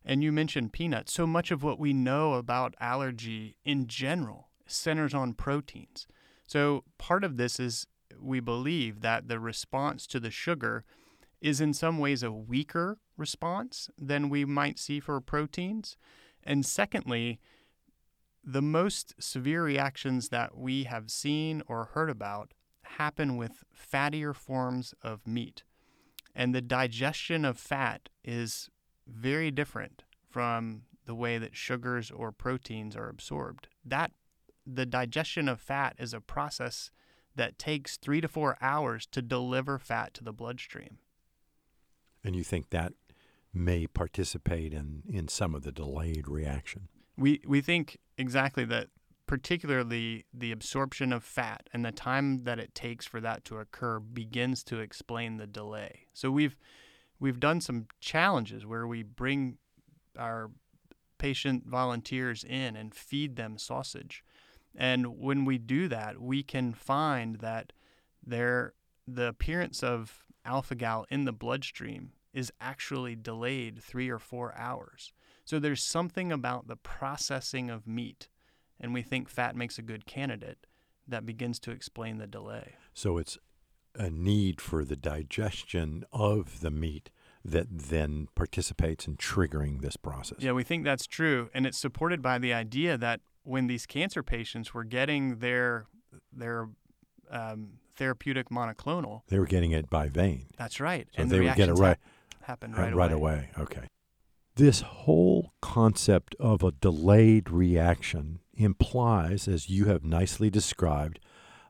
And 0.05 0.23
you 0.23 0.31
mentioned 0.31 0.73
peanuts. 0.73 1.13
So 1.13 1.25
much 1.25 1.49
of 1.49 1.63
what 1.63 1.79
we 1.79 1.93
know 1.93 2.33
about 2.33 2.75
allergy 2.79 3.55
in 3.63 3.87
general 3.87 4.49
centers 4.65 5.13
on 5.13 5.33
proteins. 5.33 6.07
So, 6.45 6.83
part 6.97 7.23
of 7.23 7.37
this 7.37 7.59
is 7.59 7.87
we 8.19 8.39
believe 8.39 9.01
that 9.01 9.27
the 9.27 9.39
response 9.39 10.05
to 10.07 10.19
the 10.19 10.31
sugar 10.31 10.83
is 11.43 11.59
in 11.59 11.73
some 11.73 11.99
ways 11.99 12.23
a 12.23 12.31
weaker 12.31 12.97
response 13.17 13.89
than 13.97 14.29
we 14.29 14.45
might 14.45 14.79
see 14.79 15.01
for 15.01 15.19
proteins. 15.19 15.97
And 16.41 16.65
secondly, 16.65 17.41
the 18.45 18.61
most 18.61 19.13
severe 19.21 19.61
reactions 19.63 20.29
that 20.29 20.57
we 20.57 20.85
have 20.85 21.11
seen 21.11 21.61
or 21.67 21.89
heard 21.93 22.09
about 22.09 22.53
happen 22.83 23.35
with 23.35 23.65
fattier 23.75 24.33
forms 24.33 24.93
of 25.03 25.27
meat. 25.27 25.63
And 26.33 26.55
the 26.55 26.61
digestion 26.61 27.43
of 27.43 27.59
fat 27.59 28.07
is 28.23 28.69
very 29.05 29.51
different 29.51 30.03
from 30.29 30.83
the 31.05 31.13
way 31.13 31.37
that 31.37 31.57
sugars 31.57 32.09
or 32.09 32.31
proteins 32.31 32.95
are 32.95 33.09
absorbed. 33.09 33.67
That 33.83 34.11
the 34.65 34.85
digestion 34.85 35.49
of 35.49 35.59
fat 35.59 35.95
is 35.99 36.13
a 36.13 36.21
process 36.21 36.89
that 37.35 37.59
takes 37.59 37.97
3 37.97 38.21
to 38.21 38.29
4 38.29 38.57
hours 38.61 39.05
to 39.07 39.21
deliver 39.21 39.77
fat 39.77 40.13
to 40.13 40.23
the 40.23 40.31
bloodstream. 40.31 40.99
And 42.23 42.35
you 42.35 42.43
think 42.43 42.69
that 42.69 42.93
may 43.53 43.87
participate 43.87 44.73
in, 44.73 45.03
in 45.09 45.27
some 45.27 45.53
of 45.53 45.63
the 45.63 45.71
delayed 45.71 46.27
reaction? 46.27 46.87
We, 47.17 47.41
we 47.45 47.61
think 47.61 47.97
exactly 48.17 48.65
that, 48.65 48.87
particularly 49.27 50.25
the 50.33 50.51
absorption 50.51 51.13
of 51.13 51.23
fat 51.23 51.69
and 51.73 51.85
the 51.85 51.91
time 51.91 52.45
that 52.45 52.59
it 52.59 52.73
takes 52.73 53.05
for 53.05 53.21
that 53.21 53.45
to 53.45 53.57
occur 53.57 53.99
begins 53.99 54.63
to 54.65 54.79
explain 54.79 55.37
the 55.37 55.47
delay. 55.47 56.07
So 56.13 56.31
we've, 56.31 56.57
we've 57.19 57.39
done 57.39 57.61
some 57.61 57.87
challenges 57.99 58.65
where 58.65 58.87
we 58.87 59.03
bring 59.03 59.57
our 60.17 60.49
patient 61.17 61.65
volunteers 61.65 62.43
in 62.43 62.75
and 62.75 62.93
feed 62.93 63.35
them 63.35 63.57
sausage. 63.57 64.23
And 64.75 65.19
when 65.19 65.45
we 65.45 65.57
do 65.57 65.87
that, 65.87 66.19
we 66.19 66.43
can 66.43 66.73
find 66.73 67.37
that 67.37 67.71
there 68.25 68.73
the 69.07 69.27
appearance 69.27 69.83
of 69.83 70.23
alpha 70.45 70.75
gal 70.75 71.05
in 71.09 71.25
the 71.25 71.33
bloodstream 71.33 72.11
is 72.33 72.51
actually 72.59 73.15
delayed 73.15 73.81
three 73.81 74.09
or 74.09 74.19
four 74.19 74.53
hours. 74.57 75.13
So 75.45 75.59
there's 75.59 75.83
something 75.83 76.31
about 76.31 76.67
the 76.67 76.75
processing 76.75 77.69
of 77.69 77.85
meat, 77.85 78.27
and 78.79 78.93
we 78.93 79.01
think 79.01 79.29
fat 79.29 79.55
makes 79.55 79.77
a 79.77 79.83
good 79.83 80.05
candidate 80.05 80.65
that 81.07 81.25
begins 81.25 81.59
to 81.59 81.71
explain 81.71 82.17
the 82.17 82.27
delay. 82.27 82.75
So 82.93 83.17
it's 83.17 83.37
a 83.95 84.09
need 84.09 84.59
for 84.61 84.83
the 84.83 84.95
digestion 84.95 86.05
of 86.11 86.61
the 86.61 86.71
meat 86.71 87.11
that 87.45 87.67
then 87.69 88.27
participates 88.35 89.05
in 89.05 89.17
triggering 89.17 89.81
this 89.81 89.97
process. 89.97 90.39
Yeah, 90.39 90.53
we 90.53 90.63
think 90.63 90.85
that's 90.85 91.05
true, 91.05 91.49
and 91.53 91.67
it's 91.67 91.77
supported 91.77 92.21
by 92.21 92.39
the 92.39 92.53
idea 92.53 92.97
that 92.97 93.19
when 93.43 93.67
these 93.67 93.85
cancer 93.85 94.23
patients 94.23 94.73
were 94.73 94.85
getting 94.85 95.39
their 95.39 95.87
their 96.31 96.69
um, 97.29 97.79
therapeutic 97.95 98.49
monoclonal. 98.49 99.21
They 99.27 99.39
were 99.39 99.45
getting 99.45 99.71
it 99.71 99.89
by 99.89 100.09
vein. 100.09 100.47
That's 100.57 100.79
right. 100.79 101.07
So 101.15 101.21
and 101.21 101.31
they 101.31 101.39
the 101.39 101.45
would 101.45 101.55
get 101.55 101.69
it 101.69 101.73
right, 101.73 101.97
ha- 102.41 102.45
happen 102.47 102.73
right, 102.73 102.93
right 102.93 103.11
away. 103.11 103.49
away. 103.55 103.63
Okay. 103.63 103.87
This 104.55 104.81
whole 104.81 105.53
concept 105.61 106.35
of 106.39 106.63
a 106.63 106.71
delayed 106.71 107.49
reaction 107.49 108.39
implies, 108.55 109.47
as 109.47 109.69
you 109.69 109.85
have 109.85 110.03
nicely 110.03 110.49
described, 110.49 111.19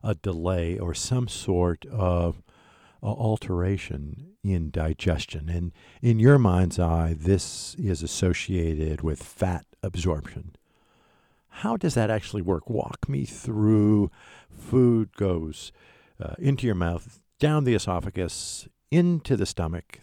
a 0.02 0.14
delay 0.14 0.78
or 0.78 0.92
some 0.92 1.28
sort 1.28 1.86
of 1.86 2.42
uh, 3.02 3.06
alteration 3.06 4.36
in 4.42 4.70
digestion. 4.70 5.48
And 5.48 5.72
in 6.02 6.18
your 6.18 6.38
mind's 6.38 6.78
eye, 6.78 7.14
this 7.18 7.74
is 7.76 8.02
associated 8.02 9.00
with 9.00 9.22
fat 9.22 9.64
absorption. 9.82 10.54
How 11.58 11.76
does 11.76 11.94
that 11.94 12.10
actually 12.10 12.42
work? 12.42 12.68
Walk 12.68 13.08
me 13.08 13.24
through 13.24 14.10
food 14.50 15.16
goes 15.16 15.70
uh, 16.20 16.34
into 16.38 16.66
your 16.66 16.74
mouth, 16.74 17.20
down 17.38 17.62
the 17.62 17.74
esophagus, 17.74 18.68
into 18.90 19.36
the 19.36 19.46
stomach, 19.46 20.00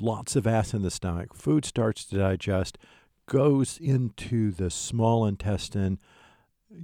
lots 0.00 0.34
of 0.34 0.46
acid 0.46 0.76
in 0.76 0.82
the 0.82 0.90
stomach. 0.90 1.34
Food 1.34 1.66
starts 1.66 2.06
to 2.06 2.16
digest, 2.16 2.78
goes 3.26 3.78
into 3.78 4.50
the 4.50 4.70
small 4.70 5.26
intestine, 5.26 5.98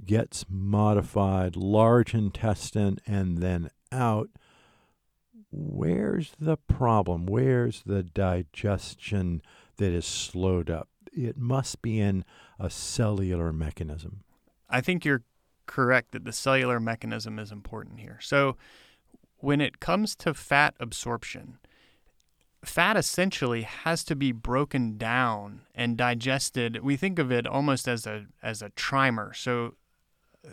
gets 0.05 0.45
modified, 0.47 1.55
large 1.55 2.13
intestine, 2.13 2.99
and 3.07 3.39
then 3.39 3.69
out. 3.91 4.29
Where's 5.51 6.31
the 6.39 6.57
problem? 6.57 7.25
Where's 7.25 7.81
the 7.85 8.03
digestion 8.03 9.41
that 9.77 9.93
is 9.93 10.05
slowed 10.05 10.69
up? 10.69 10.89
It 11.15 11.37
must 11.37 11.81
be 11.81 11.99
in 11.99 12.25
a 12.59 12.69
cellular 12.69 13.53
mechanism. 13.53 14.23
I 14.69 14.81
think 14.81 15.05
you're 15.05 15.23
correct 15.65 16.11
that 16.11 16.25
the 16.25 16.33
cellular 16.33 16.79
mechanism 16.79 17.39
is 17.39 17.51
important 17.51 17.99
here. 17.99 18.19
So, 18.21 18.57
when 19.37 19.59
it 19.59 19.79
comes 19.79 20.15
to 20.17 20.33
fat 20.33 20.73
absorption, 20.79 21.59
fat 22.63 22.95
essentially 22.95 23.63
has 23.63 24.03
to 24.05 24.15
be 24.15 24.31
broken 24.31 24.97
down 24.97 25.61
and 25.75 25.97
digested. 25.97 26.81
We 26.81 26.95
think 26.95 27.19
of 27.19 27.31
it 27.31 27.45
almost 27.45 27.87
as 27.87 28.07
a 28.07 28.25
as 28.41 28.61
a 28.61 28.69
trimer. 28.71 29.35
So, 29.35 29.75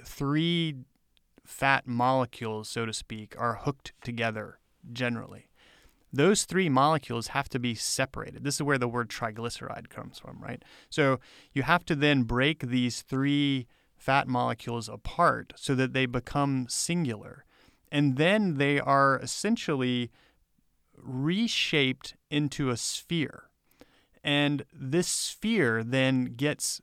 three 0.04 0.76
fat 1.44 1.86
molecules, 1.86 2.68
so 2.68 2.86
to 2.86 2.92
speak, 2.92 3.34
are 3.38 3.56
hooked 3.56 3.92
together 4.02 4.58
generally. 4.92 5.49
Those 6.12 6.44
three 6.44 6.68
molecules 6.68 7.28
have 7.28 7.48
to 7.50 7.58
be 7.58 7.74
separated. 7.74 8.42
This 8.42 8.56
is 8.56 8.62
where 8.62 8.78
the 8.78 8.88
word 8.88 9.08
triglyceride 9.08 9.88
comes 9.88 10.18
from, 10.18 10.40
right? 10.40 10.62
So 10.88 11.20
you 11.52 11.62
have 11.62 11.84
to 11.86 11.94
then 11.94 12.24
break 12.24 12.66
these 12.66 13.02
three 13.02 13.66
fat 13.96 14.26
molecules 14.26 14.88
apart 14.88 15.52
so 15.56 15.74
that 15.74 15.92
they 15.92 16.06
become 16.06 16.66
singular. 16.68 17.44
And 17.92 18.16
then 18.16 18.56
they 18.56 18.80
are 18.80 19.18
essentially 19.22 20.10
reshaped 20.96 22.14
into 22.30 22.70
a 22.70 22.76
sphere. 22.76 23.44
And 24.22 24.64
this 24.72 25.08
sphere 25.08 25.82
then 25.84 26.34
gets 26.36 26.80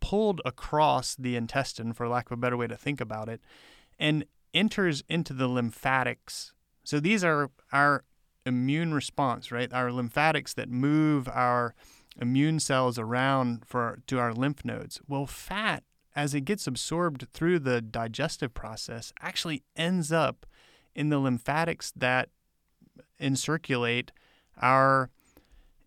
pulled 0.00 0.40
across 0.44 1.16
the 1.16 1.36
intestine, 1.36 1.92
for 1.92 2.08
lack 2.08 2.26
of 2.26 2.32
a 2.32 2.40
better 2.40 2.56
way 2.56 2.66
to 2.66 2.76
think 2.76 3.00
about 3.00 3.28
it, 3.28 3.40
and 3.98 4.24
enters 4.54 5.02
into 5.08 5.32
the 5.32 5.48
lymphatics. 5.48 6.52
So 6.84 7.00
these 7.00 7.24
are 7.24 7.50
our 7.72 8.04
immune 8.46 8.94
response, 8.94 9.52
right? 9.52 9.72
Our 9.72 9.92
lymphatics 9.92 10.54
that 10.54 10.70
move 10.70 11.28
our 11.28 11.74
immune 12.20 12.60
cells 12.60 12.98
around 12.98 13.64
for 13.66 13.98
to 14.06 14.18
our 14.18 14.32
lymph 14.32 14.64
nodes. 14.64 15.00
Well, 15.06 15.26
fat 15.26 15.82
as 16.14 16.32
it 16.34 16.46
gets 16.46 16.66
absorbed 16.66 17.28
through 17.32 17.58
the 17.58 17.82
digestive 17.82 18.54
process, 18.54 19.12
actually 19.20 19.62
ends 19.76 20.10
up 20.10 20.46
in 20.94 21.10
the 21.10 21.18
lymphatics 21.18 21.92
that 21.94 22.30
encirculate 23.20 24.08
our 24.60 25.10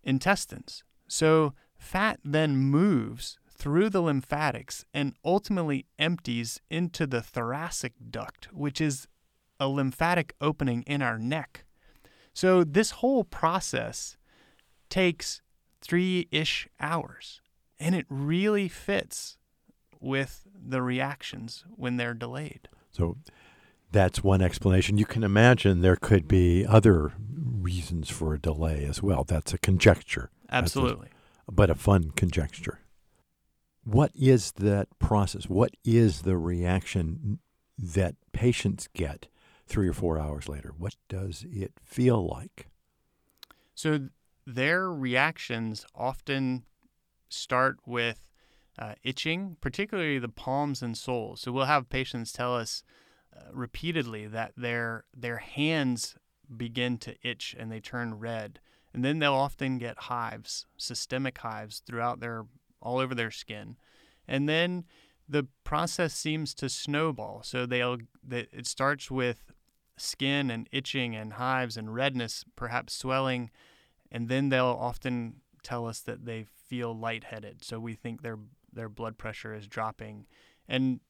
intestines. 0.04 0.84
So 1.08 1.54
fat 1.76 2.20
then 2.24 2.56
moves 2.56 3.38
through 3.48 3.90
the 3.90 4.00
lymphatics 4.00 4.84
and 4.94 5.14
ultimately 5.24 5.86
empties 5.98 6.60
into 6.70 7.06
the 7.06 7.20
thoracic 7.20 7.94
duct, 8.10 8.48
which 8.52 8.80
is 8.80 9.08
a 9.58 9.66
lymphatic 9.66 10.34
opening 10.40 10.82
in 10.82 11.02
our 11.02 11.18
neck. 11.18 11.64
So 12.32 12.64
this 12.64 12.92
whole 12.92 13.24
process 13.24 14.16
takes 14.88 15.40
three 15.80 16.28
ish 16.30 16.68
hours 16.80 17.40
and 17.78 17.94
it 17.94 18.06
really 18.08 18.68
fits 18.68 19.38
with 20.00 20.46
the 20.54 20.82
reactions 20.82 21.64
when 21.76 21.96
they're 21.96 22.14
delayed. 22.14 22.68
So 22.90 23.16
that's 23.92 24.22
one 24.22 24.42
explanation. 24.42 24.98
You 24.98 25.06
can 25.06 25.24
imagine 25.24 25.80
there 25.80 25.96
could 25.96 26.28
be 26.28 26.66
other 26.66 27.12
reasons 27.32 28.08
for 28.08 28.34
a 28.34 28.38
delay 28.38 28.84
as 28.84 29.02
well. 29.02 29.24
That's 29.24 29.52
a 29.52 29.58
conjecture. 29.58 30.30
Absolutely. 30.50 31.08
A, 31.48 31.52
but 31.52 31.70
a 31.70 31.74
fun 31.74 32.10
conjecture. 32.12 32.80
What 33.84 34.12
is 34.14 34.52
that 34.52 34.88
process? 34.98 35.48
What 35.48 35.74
is 35.84 36.22
the 36.22 36.36
reaction 36.36 37.38
that 37.78 38.14
patients 38.32 38.88
get 38.94 39.26
three 39.70 39.88
or 39.88 39.92
four 39.92 40.18
hours 40.18 40.48
later? 40.48 40.74
What 40.76 40.96
does 41.08 41.46
it 41.48 41.72
feel 41.82 42.26
like? 42.26 42.66
So 43.74 44.08
their 44.44 44.90
reactions 44.90 45.86
often 45.94 46.64
start 47.28 47.78
with 47.86 48.26
uh, 48.78 48.94
itching, 49.04 49.56
particularly 49.60 50.18
the 50.18 50.28
palms 50.28 50.82
and 50.82 50.98
soles. 50.98 51.40
So 51.40 51.52
we'll 51.52 51.66
have 51.66 51.88
patients 51.88 52.32
tell 52.32 52.56
us 52.56 52.82
uh, 53.34 53.50
repeatedly 53.52 54.26
that 54.26 54.52
their 54.56 55.04
their 55.16 55.36
hands 55.36 56.16
begin 56.54 56.98
to 56.98 57.14
itch 57.22 57.54
and 57.58 57.70
they 57.70 57.78
turn 57.80 58.18
red, 58.18 58.58
and 58.92 59.04
then 59.04 59.20
they'll 59.20 59.34
often 59.34 59.78
get 59.78 59.96
hives, 59.96 60.66
systemic 60.76 61.38
hives 61.38 61.80
throughout 61.86 62.18
their 62.18 62.44
all 62.82 62.98
over 62.98 63.14
their 63.14 63.30
skin, 63.30 63.76
and 64.26 64.48
then 64.48 64.84
the 65.28 65.46
process 65.62 66.12
seems 66.12 66.54
to 66.54 66.68
snowball. 66.68 67.42
So 67.44 67.66
they'll 67.66 67.98
they, 68.26 68.48
it 68.52 68.66
starts 68.66 69.10
with 69.12 69.52
skin 70.00 70.50
and 70.50 70.68
itching 70.72 71.14
and 71.14 71.34
hives 71.34 71.76
and 71.76 71.94
redness, 71.94 72.44
perhaps 72.56 72.94
swelling, 72.94 73.50
and 74.10 74.28
then 74.28 74.48
they'll 74.48 74.66
often 74.66 75.36
tell 75.62 75.86
us 75.86 76.00
that 76.00 76.24
they 76.24 76.44
feel 76.44 76.96
lightheaded. 76.96 77.64
So 77.64 77.78
we 77.78 77.94
think 77.94 78.22
their 78.22 78.38
their 78.72 78.88
blood 78.88 79.18
pressure 79.18 79.54
is 79.54 79.66
dropping, 79.66 80.26
and 80.68 81.00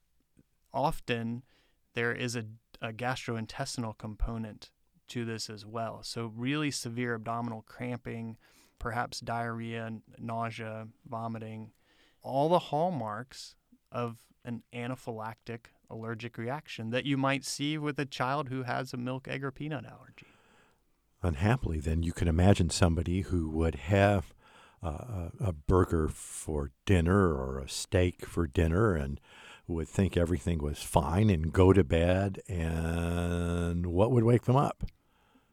often 0.73 1.45
there 1.95 2.13
is 2.13 2.37
a, 2.37 2.45
a 2.81 2.93
gastrointestinal 2.93 3.99
component 3.99 4.71
to 5.09 5.25
this 5.25 5.51
as 5.51 5.67
well. 5.67 6.03
So 6.03 6.33
really 6.35 6.71
severe 6.71 7.15
abdominal 7.15 7.63
cramping, 7.63 8.37
perhaps 8.79 9.21
diarrhea, 9.21 9.93
nausea, 10.19 10.89
vomiting, 11.09 11.73
all 12.23 12.49
the 12.49 12.59
hallmarks 12.59 13.57
of 13.93 14.19
an 14.45 14.63
anaphylactic 14.73 15.67
allergic 15.89 16.39
reaction 16.39 16.91
that 16.91 17.05
you 17.05 17.17
might 17.17 17.45
see 17.45 17.77
with 17.77 17.99
a 17.99 18.07
child 18.07 18.49
who 18.49 18.63
has 18.63 18.93
a 18.93 18.97
milk, 18.97 19.29
egg, 19.29 19.45
or 19.45 19.51
peanut 19.51 19.85
allergy. 19.85 20.27
Unhappily, 21.23 21.81
then 21.81 22.03
you 22.03 22.13
can 22.13 22.29
imagine 22.29 22.71
somebody 22.71 23.23
who 23.23 23.51
would 23.51 23.75
have 23.75 24.33
uh, 24.83 25.29
a 25.39 25.53
burger 25.53 26.09
for 26.09 26.71
dinner 26.87 27.35
or 27.35 27.59
a 27.59 27.69
steak 27.69 28.25
for 28.25 28.47
dinner 28.47 28.95
and 28.95 29.21
would 29.71 29.89
think 29.89 30.17
everything 30.17 30.59
was 30.59 30.83
fine 30.83 31.31
and 31.31 31.53
go 31.53 31.73
to 31.73 31.85
bed, 31.85 32.41
and 32.49 33.87
what 33.87 34.11
would 34.11 34.25
wake 34.25 34.45
them 34.45 34.57
up? 34.57 34.85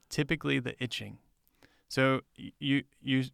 Typically, 0.09 0.59
the 0.59 0.81
itching. 0.81 1.19
So 1.87 2.21
you 2.35 2.83
you 3.01 3.25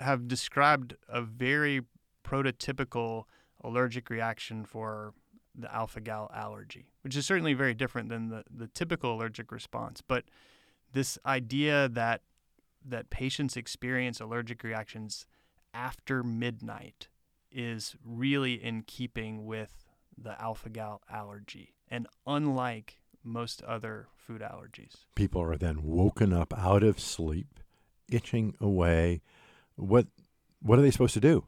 have 0.00 0.28
described 0.28 0.96
a 1.08 1.22
very 1.22 1.82
prototypical 2.24 3.24
allergic 3.62 4.10
reaction 4.10 4.64
for 4.64 5.14
the 5.54 5.72
alpha 5.74 6.00
gal 6.00 6.30
allergy, 6.34 6.92
which 7.02 7.16
is 7.16 7.26
certainly 7.26 7.54
very 7.54 7.74
different 7.74 8.08
than 8.08 8.28
the, 8.28 8.44
the 8.50 8.68
typical 8.68 9.14
allergic 9.14 9.50
response. 9.50 10.02
But 10.06 10.24
this 10.92 11.18
idea 11.26 11.88
that 11.88 12.22
that 12.84 13.10
patients 13.10 13.56
experience 13.56 14.20
allergic 14.20 14.62
reactions 14.62 15.26
after 15.74 16.22
midnight 16.22 17.08
is 17.50 17.96
really 18.04 18.54
in 18.54 18.82
keeping 18.82 19.44
with 19.44 19.84
the 20.16 20.40
alpha 20.40 20.68
gal 20.68 21.02
allergy 21.10 21.74
and 21.88 22.06
unlike 22.26 22.98
most 23.24 23.62
other 23.62 24.08
food 24.16 24.40
allergies. 24.40 25.04
People 25.14 25.42
are 25.42 25.56
then 25.56 25.82
woken 25.82 26.32
up 26.32 26.52
out 26.56 26.82
of 26.82 27.00
sleep, 27.00 27.60
itching 28.10 28.54
away. 28.60 29.22
What 29.76 30.06
what 30.60 30.78
are 30.78 30.82
they 30.82 30.90
supposed 30.90 31.14
to 31.14 31.20
do? 31.20 31.44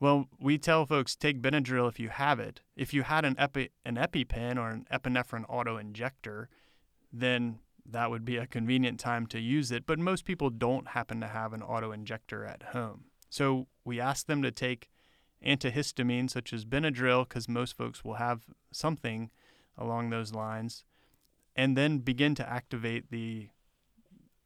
Well, 0.00 0.28
we 0.38 0.58
tell 0.58 0.86
folks 0.86 1.16
take 1.16 1.42
Benadryl 1.42 1.88
if 1.88 1.98
you 1.98 2.08
have 2.08 2.38
it. 2.38 2.60
If 2.76 2.94
you 2.94 3.02
had 3.02 3.24
an 3.24 3.34
epi 3.38 3.70
an 3.84 3.96
EpiPen 3.96 4.56
or 4.56 4.70
an 4.70 4.86
epinephrine 4.92 5.44
auto 5.48 5.76
injector, 5.76 6.48
then 7.12 7.58
that 7.84 8.10
would 8.10 8.24
be 8.24 8.36
a 8.36 8.46
convenient 8.46 9.00
time 9.00 9.26
to 9.28 9.40
use 9.40 9.72
it. 9.72 9.86
But 9.86 9.98
most 9.98 10.24
people 10.24 10.50
don't 10.50 10.88
happen 10.88 11.20
to 11.20 11.26
have 11.26 11.52
an 11.52 11.62
auto 11.62 11.90
injector 11.90 12.44
at 12.44 12.62
home. 12.74 13.04
So 13.28 13.66
we 13.84 14.00
ask 14.00 14.26
them 14.26 14.42
to 14.42 14.50
take 14.50 14.88
antihistamine 15.44 16.30
such 16.30 16.52
as 16.52 16.64
Benadryl 16.64 17.28
because 17.28 17.48
most 17.48 17.76
folks 17.76 18.04
will 18.04 18.14
have 18.14 18.42
something 18.72 19.30
along 19.76 20.10
those 20.10 20.32
lines, 20.32 20.84
and 21.54 21.76
then 21.76 21.98
begin 21.98 22.34
to 22.34 22.48
activate 22.48 23.10
the 23.10 23.48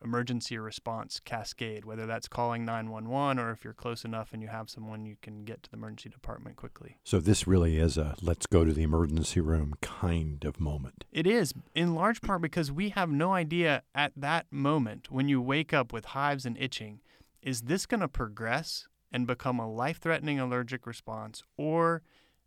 emergency 0.04 0.58
response 0.58 1.20
cascade, 1.20 1.84
whether 1.84 2.06
that's 2.06 2.28
calling 2.28 2.64
911 2.64 3.38
or 3.38 3.50
if 3.50 3.64
you're 3.64 3.72
close 3.72 4.04
enough 4.04 4.32
and 4.32 4.42
you 4.42 4.48
have 4.48 4.70
someone 4.70 5.04
you 5.04 5.16
can 5.22 5.44
get 5.44 5.62
to 5.62 5.70
the 5.70 5.76
emergency 5.76 6.08
department 6.08 6.56
quickly. 6.56 6.98
So 7.04 7.20
this 7.20 7.46
really 7.46 7.78
is 7.78 7.96
a 7.96 8.14
let's 8.22 8.46
go 8.46 8.64
to 8.64 8.72
the 8.72 8.82
emergency 8.82 9.40
room 9.40 9.74
kind 9.80 10.44
of 10.44 10.60
moment. 10.60 11.04
It 11.12 11.26
is, 11.26 11.52
in 11.74 11.94
large 11.94 12.20
part 12.20 12.42
because 12.42 12.70
we 12.70 12.90
have 12.90 13.10
no 13.10 13.32
idea 13.32 13.82
at 13.94 14.12
that 14.16 14.46
moment 14.50 15.10
when 15.10 15.28
you 15.28 15.40
wake 15.40 15.72
up 15.72 15.92
with 15.92 16.06
hives 16.06 16.46
and 16.46 16.56
itching, 16.58 17.00
is 17.42 17.62
this 17.62 17.86
going 17.86 18.00
to 18.00 18.08
progress 18.08 18.88
and 19.12 19.26
become 19.26 19.58
a 19.58 19.70
life 19.70 19.98
threatening 19.98 20.38
allergic 20.38 20.86
response 20.86 21.42
or 21.56 22.02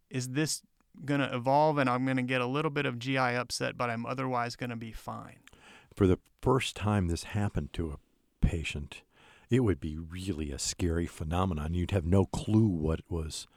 is 0.10 0.30
this 0.30 0.62
going 1.04 1.20
to 1.20 1.36
evolve 1.36 1.78
and 1.78 1.90
I'm 1.90 2.06
going 2.06 2.18
to 2.18 2.24
get 2.24 2.42
a 2.42 2.46
little 2.46 2.72
bit 2.72 2.86
of 2.86 3.00
GI 3.00 3.18
upset, 3.18 3.78
but 3.78 3.90
I'm 3.90 4.06
otherwise 4.06 4.56
going 4.56 4.70
to 4.70 4.76
be 4.76 4.92
fine? 4.92 5.40
For 5.96 6.06
the 6.06 6.20
first 6.42 6.76
time 6.76 7.08
this 7.08 7.24
happened 7.24 7.72
to 7.74 7.92
a 7.92 8.46
patient, 8.46 9.02
it 9.50 9.62
would 9.62 9.80
be 9.80 9.98
really 9.98 10.52
a 10.52 10.60
scary 10.60 11.08
phenomenon. 11.08 11.74
You'd 11.74 11.92
have 11.92 12.06
no 12.06 12.26
clue 12.26 12.68
what 12.68 13.00
was 13.10 13.48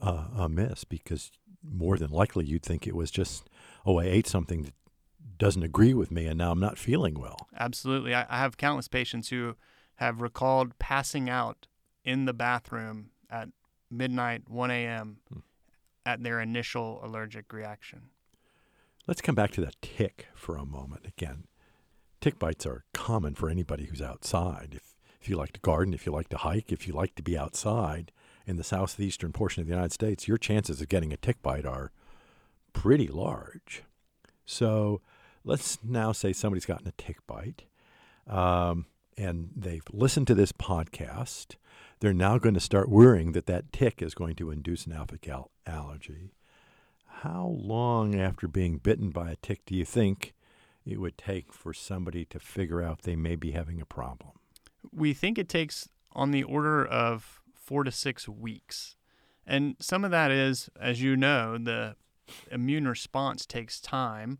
uh, 0.00 0.26
amiss 0.36 0.84
because 0.84 1.32
more 1.62 1.96
than 1.96 2.10
likely 2.10 2.44
you'd 2.44 2.62
think 2.62 2.86
it 2.86 2.94
was 2.94 3.10
just, 3.10 3.48
oh, 3.86 3.98
I 3.98 4.04
ate 4.04 4.26
something 4.26 4.62
that 4.62 4.74
doesn't 5.38 5.62
agree 5.62 5.94
with 5.94 6.10
me 6.10 6.26
and 6.26 6.38
now 6.38 6.52
I'm 6.52 6.60
not 6.60 6.78
feeling 6.78 7.18
well. 7.18 7.48
Absolutely. 7.58 8.14
I, 8.14 8.26
I 8.28 8.38
have 8.38 8.56
countless 8.56 8.88
patients 8.88 9.30
who 9.30 9.56
have 9.96 10.20
recalled 10.20 10.78
passing 10.78 11.30
out 11.30 11.66
in 12.04 12.26
the 12.26 12.34
bathroom 12.34 13.10
at 13.30 13.48
midnight, 13.90 14.48
1 14.48 14.70
a.m. 14.70 15.18
Hmm. 15.32 15.38
at 16.04 16.22
their 16.22 16.40
initial 16.40 17.00
allergic 17.02 17.52
reaction. 17.52 18.10
Let's 19.06 19.22
come 19.22 19.34
back 19.34 19.52
to 19.52 19.62
the 19.62 19.72
tick 19.80 20.26
for 20.34 20.56
a 20.56 20.66
moment 20.66 21.06
again 21.06 21.44
tick 22.20 22.38
bites 22.38 22.66
are 22.66 22.84
common 22.92 23.34
for 23.34 23.48
anybody 23.48 23.86
who's 23.86 24.02
outside. 24.02 24.72
If, 24.72 24.94
if 25.20 25.28
you 25.28 25.36
like 25.36 25.52
to 25.52 25.60
garden, 25.60 25.94
if 25.94 26.06
you 26.06 26.12
like 26.12 26.28
to 26.30 26.38
hike, 26.38 26.72
if 26.72 26.86
you 26.86 26.94
like 26.94 27.14
to 27.16 27.22
be 27.22 27.36
outside 27.36 28.12
in 28.46 28.56
the 28.56 28.64
southeastern 28.64 29.32
portion 29.32 29.60
of 29.60 29.66
the 29.66 29.74
United 29.74 29.92
States, 29.92 30.26
your 30.26 30.38
chances 30.38 30.80
of 30.80 30.88
getting 30.88 31.12
a 31.12 31.16
tick 31.16 31.42
bite 31.42 31.66
are 31.66 31.92
pretty 32.72 33.08
large. 33.08 33.82
So 34.46 35.00
let's 35.44 35.78
now 35.84 36.12
say 36.12 36.32
somebody's 36.32 36.66
gotten 36.66 36.88
a 36.88 36.92
tick 36.92 37.18
bite 37.26 37.64
um, 38.26 38.86
and 39.16 39.50
they've 39.56 39.84
listened 39.92 40.26
to 40.28 40.34
this 40.34 40.52
podcast. 40.52 41.56
They're 42.00 42.14
now 42.14 42.38
going 42.38 42.54
to 42.54 42.60
start 42.60 42.88
worrying 42.88 43.32
that 43.32 43.46
that 43.46 43.72
tick 43.72 44.00
is 44.00 44.14
going 44.14 44.36
to 44.36 44.50
induce 44.50 44.86
an 44.86 44.92
alpha 44.92 45.18
gal 45.18 45.50
allergy. 45.66 46.32
How 47.22 47.46
long 47.46 48.14
after 48.14 48.46
being 48.46 48.78
bitten 48.78 49.10
by 49.10 49.30
a 49.30 49.36
tick 49.36 49.66
do 49.66 49.74
you 49.74 49.84
think 49.84 50.34
it 50.88 51.00
would 51.00 51.18
take 51.18 51.52
for 51.52 51.72
somebody 51.72 52.24
to 52.24 52.40
figure 52.40 52.82
out 52.82 53.02
they 53.02 53.16
may 53.16 53.36
be 53.36 53.52
having 53.52 53.80
a 53.80 53.86
problem? 53.86 54.32
We 54.90 55.12
think 55.12 55.38
it 55.38 55.48
takes 55.48 55.88
on 56.12 56.30
the 56.30 56.42
order 56.42 56.84
of 56.84 57.40
four 57.54 57.84
to 57.84 57.92
six 57.92 58.28
weeks. 58.28 58.96
And 59.46 59.76
some 59.78 60.04
of 60.04 60.10
that 60.10 60.30
is, 60.30 60.70
as 60.80 61.02
you 61.02 61.16
know, 61.16 61.58
the 61.58 61.96
immune 62.50 62.88
response 62.88 63.44
takes 63.44 63.80
time, 63.80 64.38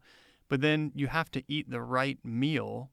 but 0.48 0.60
then 0.62 0.92
you 0.94 1.08
have 1.08 1.30
to 1.32 1.42
eat 1.48 1.70
the 1.70 1.82
right 1.82 2.18
meal 2.24 2.90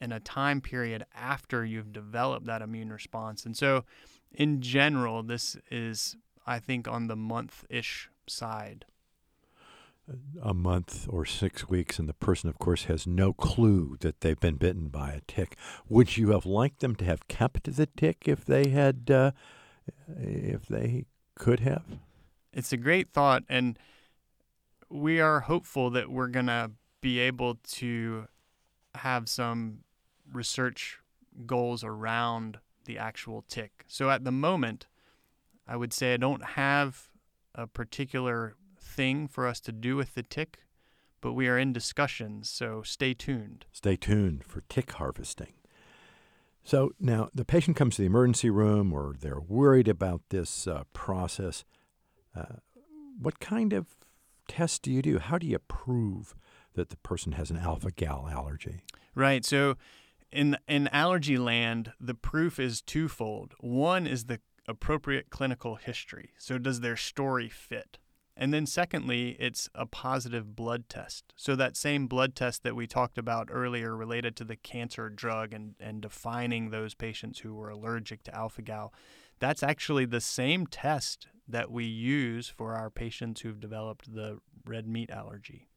in 0.00 0.12
a 0.12 0.20
time 0.20 0.60
period 0.60 1.06
after 1.14 1.64
you've 1.64 1.92
developed 1.92 2.46
that 2.46 2.62
immune 2.62 2.92
response. 2.92 3.46
And 3.46 3.56
so, 3.56 3.84
in 4.32 4.60
general, 4.60 5.22
this 5.22 5.56
is, 5.70 6.16
I 6.46 6.58
think, 6.58 6.86
on 6.88 7.06
the 7.06 7.16
month 7.16 7.64
ish 7.70 8.10
side 8.26 8.84
a 10.42 10.54
month 10.54 11.06
or 11.08 11.24
six 11.24 11.68
weeks, 11.68 11.98
and 11.98 12.08
the 12.08 12.14
person, 12.14 12.48
of 12.48 12.58
course, 12.58 12.84
has 12.84 13.06
no 13.06 13.32
clue 13.32 13.96
that 14.00 14.20
they've 14.20 14.38
been 14.38 14.56
bitten 14.56 14.88
by 14.88 15.10
a 15.10 15.20
tick. 15.26 15.56
Would 15.88 16.16
you 16.16 16.30
have 16.30 16.46
liked 16.46 16.80
them 16.80 16.94
to 16.96 17.04
have 17.04 17.26
kept 17.28 17.74
the 17.74 17.86
tick 17.86 18.24
if 18.26 18.44
they 18.44 18.68
had, 18.68 19.10
uh, 19.10 19.32
if 20.08 20.66
they 20.66 21.06
could 21.34 21.60
have? 21.60 21.84
It's 22.52 22.72
a 22.72 22.76
great 22.76 23.12
thought, 23.12 23.42
and 23.48 23.78
we 24.88 25.20
are 25.20 25.40
hopeful 25.40 25.90
that 25.90 26.08
we're 26.08 26.28
going 26.28 26.46
to 26.46 26.70
be 27.00 27.18
able 27.18 27.56
to 27.72 28.28
have 28.94 29.28
some 29.28 29.78
research 30.32 30.98
goals 31.44 31.84
around 31.84 32.58
the 32.84 32.98
actual 32.98 33.44
tick. 33.48 33.84
So 33.88 34.10
at 34.10 34.24
the 34.24 34.32
moment, 34.32 34.86
I 35.66 35.76
would 35.76 35.92
say 35.92 36.14
I 36.14 36.16
don't 36.16 36.44
have 36.44 37.08
a 37.54 37.66
particular 37.66 38.54
thing 38.96 39.28
for 39.28 39.46
us 39.46 39.60
to 39.60 39.72
do 39.72 39.94
with 39.94 40.14
the 40.14 40.22
tick, 40.22 40.58
but 41.20 41.34
we 41.34 41.46
are 41.48 41.58
in 41.58 41.72
discussions, 41.72 42.48
so 42.48 42.82
stay 42.82 43.14
tuned. 43.14 43.66
Stay 43.72 43.96
tuned 43.96 44.44
for 44.44 44.62
tick 44.68 44.92
harvesting. 44.92 45.52
So 46.64 46.90
now 46.98 47.28
the 47.32 47.44
patient 47.44 47.76
comes 47.76 47.94
to 47.96 48.02
the 48.02 48.06
emergency 48.06 48.50
room 48.50 48.92
or 48.92 49.14
they're 49.20 49.40
worried 49.40 49.86
about 49.86 50.22
this 50.30 50.66
uh, 50.66 50.82
process. 50.92 51.64
Uh, 52.34 52.56
what 53.20 53.38
kind 53.38 53.72
of 53.72 53.86
test 54.48 54.82
do 54.82 54.90
you 54.90 55.00
do? 55.00 55.18
How 55.18 55.38
do 55.38 55.46
you 55.46 55.58
prove 55.60 56.34
that 56.74 56.88
the 56.88 56.96
person 56.96 57.32
has 57.32 57.50
an 57.50 57.56
alpha 57.56 57.92
gal 57.92 58.28
allergy? 58.30 58.80
Right. 59.14 59.44
So 59.44 59.76
in 60.32 60.56
in 60.66 60.88
allergy 60.88 61.38
land, 61.38 61.92
the 62.00 62.14
proof 62.14 62.58
is 62.58 62.82
twofold. 62.82 63.54
One 63.60 64.06
is 64.06 64.24
the 64.24 64.40
appropriate 64.66 65.30
clinical 65.30 65.76
history. 65.76 66.30
So 66.36 66.58
does 66.58 66.80
their 66.80 66.96
story 66.96 67.48
fit? 67.48 67.98
And 68.36 68.52
then 68.52 68.66
secondly, 68.66 69.36
it's 69.40 69.70
a 69.74 69.86
positive 69.86 70.54
blood 70.54 70.88
test. 70.88 71.32
So 71.36 71.56
that 71.56 71.76
same 71.76 72.06
blood 72.06 72.34
test 72.34 72.62
that 72.64 72.76
we 72.76 72.86
talked 72.86 73.16
about 73.16 73.48
earlier 73.50 73.96
related 73.96 74.36
to 74.36 74.44
the 74.44 74.56
cancer 74.56 75.08
drug 75.08 75.54
and, 75.54 75.74
and 75.80 76.02
defining 76.02 76.68
those 76.68 76.94
patients 76.94 77.38
who 77.38 77.54
were 77.54 77.70
allergic 77.70 78.22
to 78.24 78.34
alpha 78.34 78.60
gal, 78.60 78.92
that's 79.38 79.62
actually 79.62 80.04
the 80.04 80.20
same 80.20 80.66
test 80.66 81.28
that 81.48 81.70
we 81.70 81.84
use 81.84 82.48
for 82.48 82.74
our 82.74 82.90
patients 82.90 83.40
who've 83.40 83.60
developed 83.60 84.14
the 84.14 84.38
red 84.66 84.86
meat 84.86 85.10
allergy. 85.10 85.68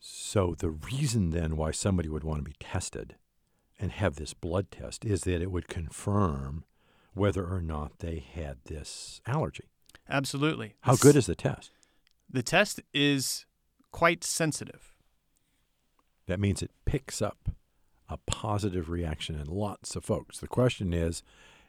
So 0.00 0.56
the 0.58 0.70
reason 0.70 1.30
then 1.30 1.56
why 1.56 1.70
somebody 1.70 2.08
would 2.08 2.24
want 2.24 2.40
to 2.40 2.50
be 2.50 2.56
tested 2.58 3.14
and 3.78 3.92
have 3.92 4.16
this 4.16 4.34
blood 4.34 4.70
test 4.72 5.04
is 5.04 5.22
that 5.22 5.42
it 5.42 5.52
would 5.52 5.68
confirm 5.68 6.64
whether 7.14 7.46
or 7.46 7.60
not 7.60 7.98
they 7.98 8.24
had 8.34 8.56
this 8.64 9.20
allergy. 9.26 9.71
Absolutely. 10.08 10.74
How 10.80 10.96
good 10.96 11.16
is 11.16 11.26
the 11.26 11.34
test? 11.34 11.70
The 12.30 12.42
test 12.42 12.80
is 12.92 13.46
quite 13.90 14.24
sensitive. 14.24 14.96
That 16.26 16.40
means 16.40 16.62
it 16.62 16.70
picks 16.84 17.20
up 17.20 17.50
a 18.08 18.18
positive 18.26 18.90
reaction 18.90 19.38
in 19.38 19.46
lots 19.46 19.96
of 19.96 20.04
folks. 20.04 20.38
The 20.38 20.48
question 20.48 20.92
is 20.92 21.22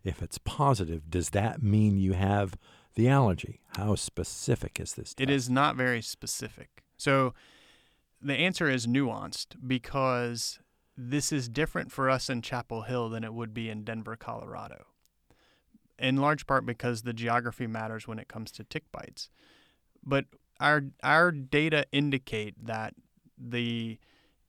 if 0.03 0.21
it's 0.21 0.37
positive, 0.37 1.09
does 1.09 1.29
that 1.31 1.61
mean 1.61 1.97
you 1.97 2.13
have 2.13 2.57
the 2.95 3.07
allergy? 3.07 3.61
How 3.77 3.95
specific 3.95 4.79
is 4.79 4.93
this? 4.93 5.13
Test? 5.13 5.21
It 5.21 5.29
is 5.29 5.49
not 5.49 5.75
very 5.75 6.01
specific. 6.01 6.83
So 6.97 7.33
the 8.21 8.35
answer 8.35 8.69
is 8.69 8.87
nuanced 8.87 9.55
because 9.65 10.59
this 10.95 11.31
is 11.31 11.49
different 11.49 11.91
for 11.91 12.09
us 12.09 12.29
in 12.29 12.41
Chapel 12.41 12.83
Hill 12.83 13.09
than 13.09 13.23
it 13.23 13.33
would 13.33 13.53
be 13.53 13.69
in 13.69 13.83
Denver, 13.83 14.15
Colorado 14.15 14.85
in 16.03 16.17
large 16.17 16.45
part 16.45 16.65
because 16.65 17.01
the 17.01 17.13
geography 17.13 17.65
matters 17.65 18.07
when 18.07 18.19
it 18.19 18.27
comes 18.27 18.51
to 18.51 18.63
tick 18.63 18.83
bites. 18.91 19.29
But 20.03 20.25
our 20.59 20.83
our 21.01 21.31
data 21.31 21.85
indicate 21.91 22.55
that 22.65 22.93
the 23.37 23.97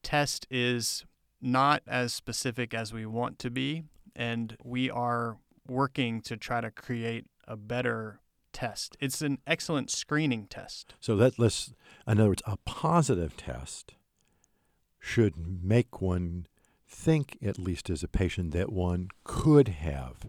test 0.02 0.46
is 0.50 1.06
not 1.40 1.82
as 1.86 2.12
specific 2.12 2.74
as 2.74 2.92
we 2.92 3.06
want 3.06 3.38
to 3.38 3.50
be, 3.50 3.84
and 4.16 4.56
we 4.64 4.90
are 4.90 5.38
working 5.66 6.20
to 6.22 6.36
try 6.36 6.60
to 6.60 6.70
create 6.70 7.26
a 7.46 7.56
better 7.56 8.20
test. 8.52 8.96
It's 9.00 9.22
an 9.22 9.38
excellent 9.46 9.90
screening 9.90 10.46
test. 10.46 10.94
So 11.00 11.16
that 11.16 11.38
let's, 11.38 11.72
in 12.06 12.18
other 12.18 12.30
words, 12.30 12.42
a 12.46 12.56
positive 12.64 13.36
test 13.36 13.94
should 14.98 15.34
make 15.62 16.00
one 16.00 16.46
think, 16.88 17.38
at 17.42 17.58
least 17.58 17.90
as 17.90 18.02
a 18.02 18.08
patient, 18.08 18.52
that 18.52 18.72
one 18.72 19.08
could 19.24 19.68
have 19.68 20.26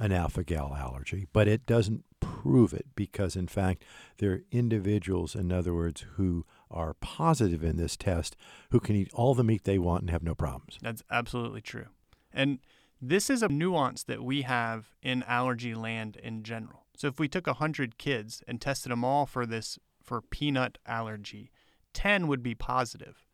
an 0.00 0.12
alpha 0.12 0.42
gal 0.42 0.74
allergy, 0.74 1.26
but 1.32 1.46
it 1.46 1.66
doesn't 1.66 2.04
prove 2.20 2.72
it 2.72 2.86
because, 2.96 3.36
in 3.36 3.46
fact, 3.46 3.84
there 4.18 4.32
are 4.32 4.42
individuals, 4.50 5.34
in 5.34 5.52
other 5.52 5.74
words, 5.74 6.06
who 6.14 6.46
are 6.70 6.94
positive 6.94 7.62
in 7.62 7.76
this 7.76 7.96
test 7.96 8.34
who 8.70 8.80
can 8.80 8.96
eat 8.96 9.10
all 9.12 9.34
the 9.34 9.44
meat 9.44 9.64
they 9.64 9.78
want 9.78 10.00
and 10.00 10.10
have 10.10 10.22
no 10.22 10.34
problems. 10.34 10.78
That's 10.80 11.02
absolutely 11.10 11.60
true. 11.60 11.86
And 12.32 12.60
this 13.00 13.28
is 13.28 13.42
a 13.42 13.48
nuance 13.48 14.02
that 14.04 14.24
we 14.24 14.42
have 14.42 14.90
in 15.02 15.22
allergy 15.24 15.74
land 15.74 16.16
in 16.16 16.42
general. 16.42 16.86
So 16.96 17.06
if 17.06 17.20
we 17.20 17.28
took 17.28 17.46
100 17.46 17.98
kids 17.98 18.42
and 18.48 18.60
tested 18.60 18.90
them 18.90 19.04
all 19.04 19.26
for 19.26 19.44
this 19.44 19.78
for 20.02 20.22
peanut 20.22 20.78
allergy, 20.86 21.50
10 21.92 22.26
would 22.26 22.42
be 22.42 22.54
positive. 22.54 23.26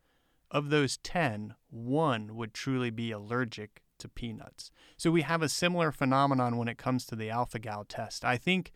Of 0.51 0.69
those 0.69 0.97
10, 0.97 1.55
one 1.69 2.35
would 2.35 2.53
truly 2.53 2.89
be 2.89 3.11
allergic 3.11 3.83
to 3.99 4.09
peanuts. 4.09 4.71
So 4.97 5.11
we 5.11 5.21
have 5.21 5.41
a 5.41 5.49
similar 5.49 5.91
phenomenon 5.91 6.57
when 6.57 6.67
it 6.67 6.77
comes 6.77 7.05
to 7.07 7.15
the 7.15 7.29
alpha 7.29 7.59
gal 7.59 7.85
test. 7.85 8.23
I 8.25 8.37
think 8.37 8.71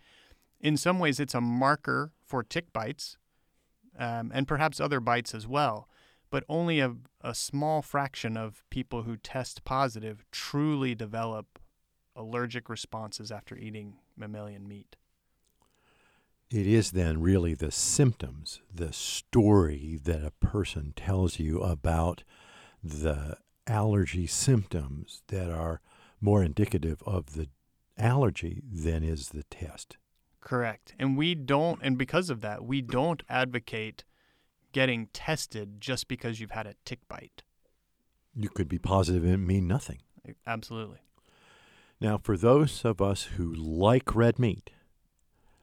in 0.60 0.78
some 0.78 1.00
ways 1.00 1.20
it's 1.20 1.36
a 1.36 1.42
marker 1.42 2.12
for 2.26 2.44
tick 2.44 2.72
bites 2.74 3.18
um, 3.98 4.32
and 4.34 4.48
perhaps 4.48 4.80
other 4.80 5.00
bites 5.00 5.34
as 5.34 5.48
well, 5.48 5.88
but 6.30 6.44
only 6.48 6.80
a, 6.80 6.96
a 7.22 7.36
small 7.36 7.82
fraction 7.82 8.38
of 8.38 8.64
people 8.70 9.04
who 9.04 9.18
test 9.18 9.64
positive 9.64 10.24
truly 10.32 10.96
develop 10.96 11.60
allergic 12.16 12.70
responses 12.70 13.32
after 13.32 13.58
eating 13.58 13.96
mammalian 14.16 14.68
meat. 14.68 14.96
It 16.50 16.68
is 16.68 16.92
then 16.92 17.22
really 17.22 17.54
the 17.54 17.72
symptoms, 17.72 18.60
the 18.74 18.92
story 18.92 19.98
that 20.04 20.24
a 20.24 20.32
person 20.46 20.94
tells 20.98 21.40
you 21.40 21.62
about 21.62 22.24
the 22.84 23.38
allergy 23.68 24.28
symptoms 24.28 25.22
that 25.28 25.50
are 25.50 25.82
more 26.20 26.44
indicative 26.44 27.02
of 27.06 27.34
the 27.34 27.48
allergy 27.98 28.62
than 28.72 29.04
is 29.04 29.30
the 29.30 29.44
test. 29.44 29.98
Correct. 30.40 30.96
And 30.98 31.18
we 31.18 31.36
don't, 31.36 31.80
and 31.84 31.98
because 31.98 32.30
of 32.30 32.42
that, 32.42 32.64
we 32.64 32.82
don't 32.82 33.24
advocate 33.30 34.04
getting 34.72 35.08
tested 35.14 35.80
just 35.80 36.08
because 36.08 36.40
you've 36.40 36.52
had 36.52 36.66
a 36.66 36.76
tick 36.86 37.00
bite. 37.08 37.44
You 38.36 38.50
could 38.50 38.68
be 38.68 38.80
positive 38.80 39.24
and 39.24 39.46
mean 39.46 39.68
nothing. 39.68 40.00
Absolutely. 40.48 41.00
Now, 42.00 42.18
for 42.18 42.38
those 42.38 42.84
of 42.84 43.02
us 43.02 43.24
who 43.24 43.54
like 43.54 44.16
red 44.16 44.40
meat, 44.40 44.72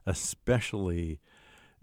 especially 0.05 1.19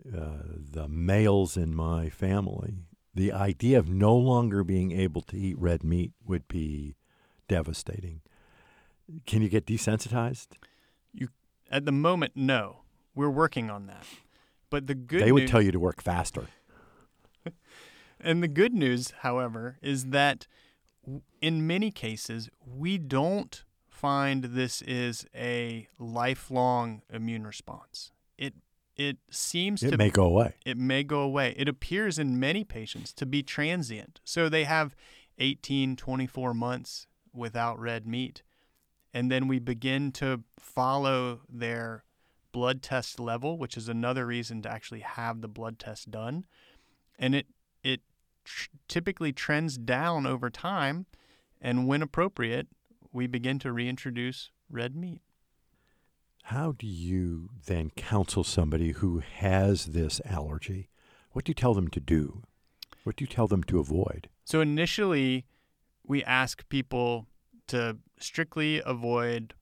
uh, 0.07 0.43
the 0.73 0.89
males 0.89 1.57
in 1.57 1.75
my 1.75 2.09
family, 2.09 2.75
the 3.17 3.33
idea 3.33 3.79
of 3.79 3.89
no 3.89 4.15
longer 4.15 4.63
being 4.63 4.93
able 4.93 5.23
to 5.23 5.37
eat 5.37 5.59
red 5.59 5.83
meat 5.83 6.13
would 6.27 6.47
be 6.47 6.97
devastating. 7.49 8.21
Can 9.27 9.41
you 9.41 9.49
get 9.49 9.65
desensitized? 9.65 10.49
You 11.15 11.29
at 11.71 11.87
the 11.87 11.93
moment, 11.93 12.33
no. 12.37 12.83
We're 13.15 13.31
working 13.31 13.71
on 13.71 13.87
that. 13.87 14.05
But 14.69 14.87
the 14.87 14.95
good 14.95 15.23
They 15.23 15.33
would 15.33 15.45
news, 15.45 15.51
tell 15.51 15.63
you 15.63 15.73
to 15.73 15.81
work 15.81 16.03
faster. 16.03 16.49
and 18.21 18.43
the 18.43 18.49
good 18.49 18.75
news, 18.75 19.15
however, 19.21 19.79
is 19.81 20.07
that 20.07 20.47
in 21.41 21.67
many 21.67 21.91
cases 21.91 22.51
we 22.67 22.99
don't 22.99 23.65
find 23.89 24.45
this 24.45 24.83
is 24.83 25.25
a 25.35 25.89
lifelong 25.99 27.01
immune 27.11 27.47
response. 27.47 28.13
It 28.97 29.19
seems 29.31 29.83
it 29.83 29.91
to 29.91 29.99
may 29.99 30.11
go 30.11 30.25
away. 30.25 30.55
It 30.65 30.79
may 30.79 31.03
go 31.03 31.21
away. 31.21 31.55
It 31.57 31.69
appears 31.69 32.19
in 32.19 32.41
many 32.41 32.65
patients 32.65 33.13
to 33.15 33.27
be 33.27 33.43
transient. 33.43 34.21
So 34.25 34.49
they 34.49 34.65
have 34.65 34.97
18, 35.39 35.97
24 35.97 36.55
months 36.55 37.07
without 37.35 37.79
red 37.79 38.07
meat. 38.07 38.43
And 39.13 39.31
then 39.31 39.49
we 39.49 39.59
begin 39.59 40.13
to 40.13 40.43
follow 40.59 41.41
their 41.49 42.05
blood 42.53 42.83
test 42.83 43.21
level, 43.21 43.59
which 43.59 43.77
is 43.77 43.89
another 43.89 44.27
reason 44.27 44.63
to 44.63 44.71
actually 44.71 45.01
have 45.01 45.43
the 45.43 45.49
blood 45.49 45.79
test 45.79 46.11
done. 46.11 46.47
And 47.19 47.35
it 47.35 47.47
it 47.83 48.01
tr- 48.45 48.71
typically 48.89 49.33
trends 49.33 49.77
down 49.77 50.27
over 50.27 50.49
time, 50.49 51.07
and 51.61 51.87
when 51.87 52.03
appropriate, 52.03 52.69
we 53.13 53.27
begin 53.27 53.59
to 53.59 53.73
reintroduce 53.73 54.51
red 54.71 54.97
meat. 54.97 55.21
How 56.51 56.71
do 56.79 56.87
you 56.87 57.51
then 57.67 57.91
counsel 57.97 58.45
somebody 58.45 58.93
who 58.93 59.19
has 59.19 59.87
this 59.87 60.21
allergy? 60.25 60.91
What 61.33 61.45
do 61.45 61.51
you 61.51 61.55
tell 61.55 61.75
them 61.75 61.89
to 61.89 61.99
do? 61.99 62.45
What 63.03 63.17
do 63.17 63.25
you 63.25 63.27
tell 63.27 63.49
them 63.49 63.65
to 63.65 63.81
avoid? 63.81 64.29
So 64.45 64.61
initially, 64.61 65.45
we 66.07 66.23
ask 66.23 66.69
people 66.69 67.27
to 67.67 67.99
strictly 68.21 68.81
avoid 68.87 69.55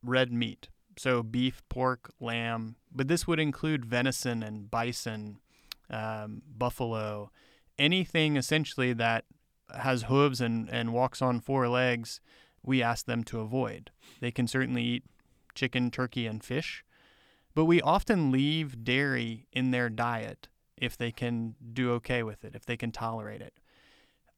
red 0.00 0.32
meat. 0.32 0.68
So 0.96 1.24
beef, 1.24 1.64
pork, 1.68 2.12
lamb, 2.20 2.76
but 2.94 3.08
this 3.08 3.26
would 3.26 3.40
include 3.40 3.84
venison 3.84 4.44
and 4.44 4.70
bison, 4.70 5.40
um, 5.90 6.42
buffalo, 6.56 7.32
anything 7.80 8.36
essentially 8.36 8.92
that 8.92 9.24
has 9.76 10.04
hooves 10.04 10.40
and, 10.40 10.68
and 10.70 10.92
walks 10.92 11.20
on 11.20 11.40
four 11.40 11.68
legs 11.68 12.20
we 12.62 12.82
ask 12.82 13.06
them 13.06 13.24
to 13.24 13.40
avoid. 13.40 13.90
They 14.20 14.30
can 14.30 14.46
certainly 14.46 14.82
eat 14.82 15.04
chicken, 15.54 15.90
turkey, 15.90 16.26
and 16.26 16.42
fish, 16.42 16.84
but 17.54 17.64
we 17.64 17.80
often 17.80 18.30
leave 18.30 18.84
dairy 18.84 19.46
in 19.52 19.70
their 19.70 19.88
diet 19.88 20.48
if 20.76 20.96
they 20.96 21.12
can 21.12 21.54
do 21.72 21.92
okay 21.92 22.22
with 22.22 22.44
it, 22.44 22.54
if 22.54 22.64
they 22.64 22.76
can 22.76 22.92
tolerate 22.92 23.40
it. 23.40 23.54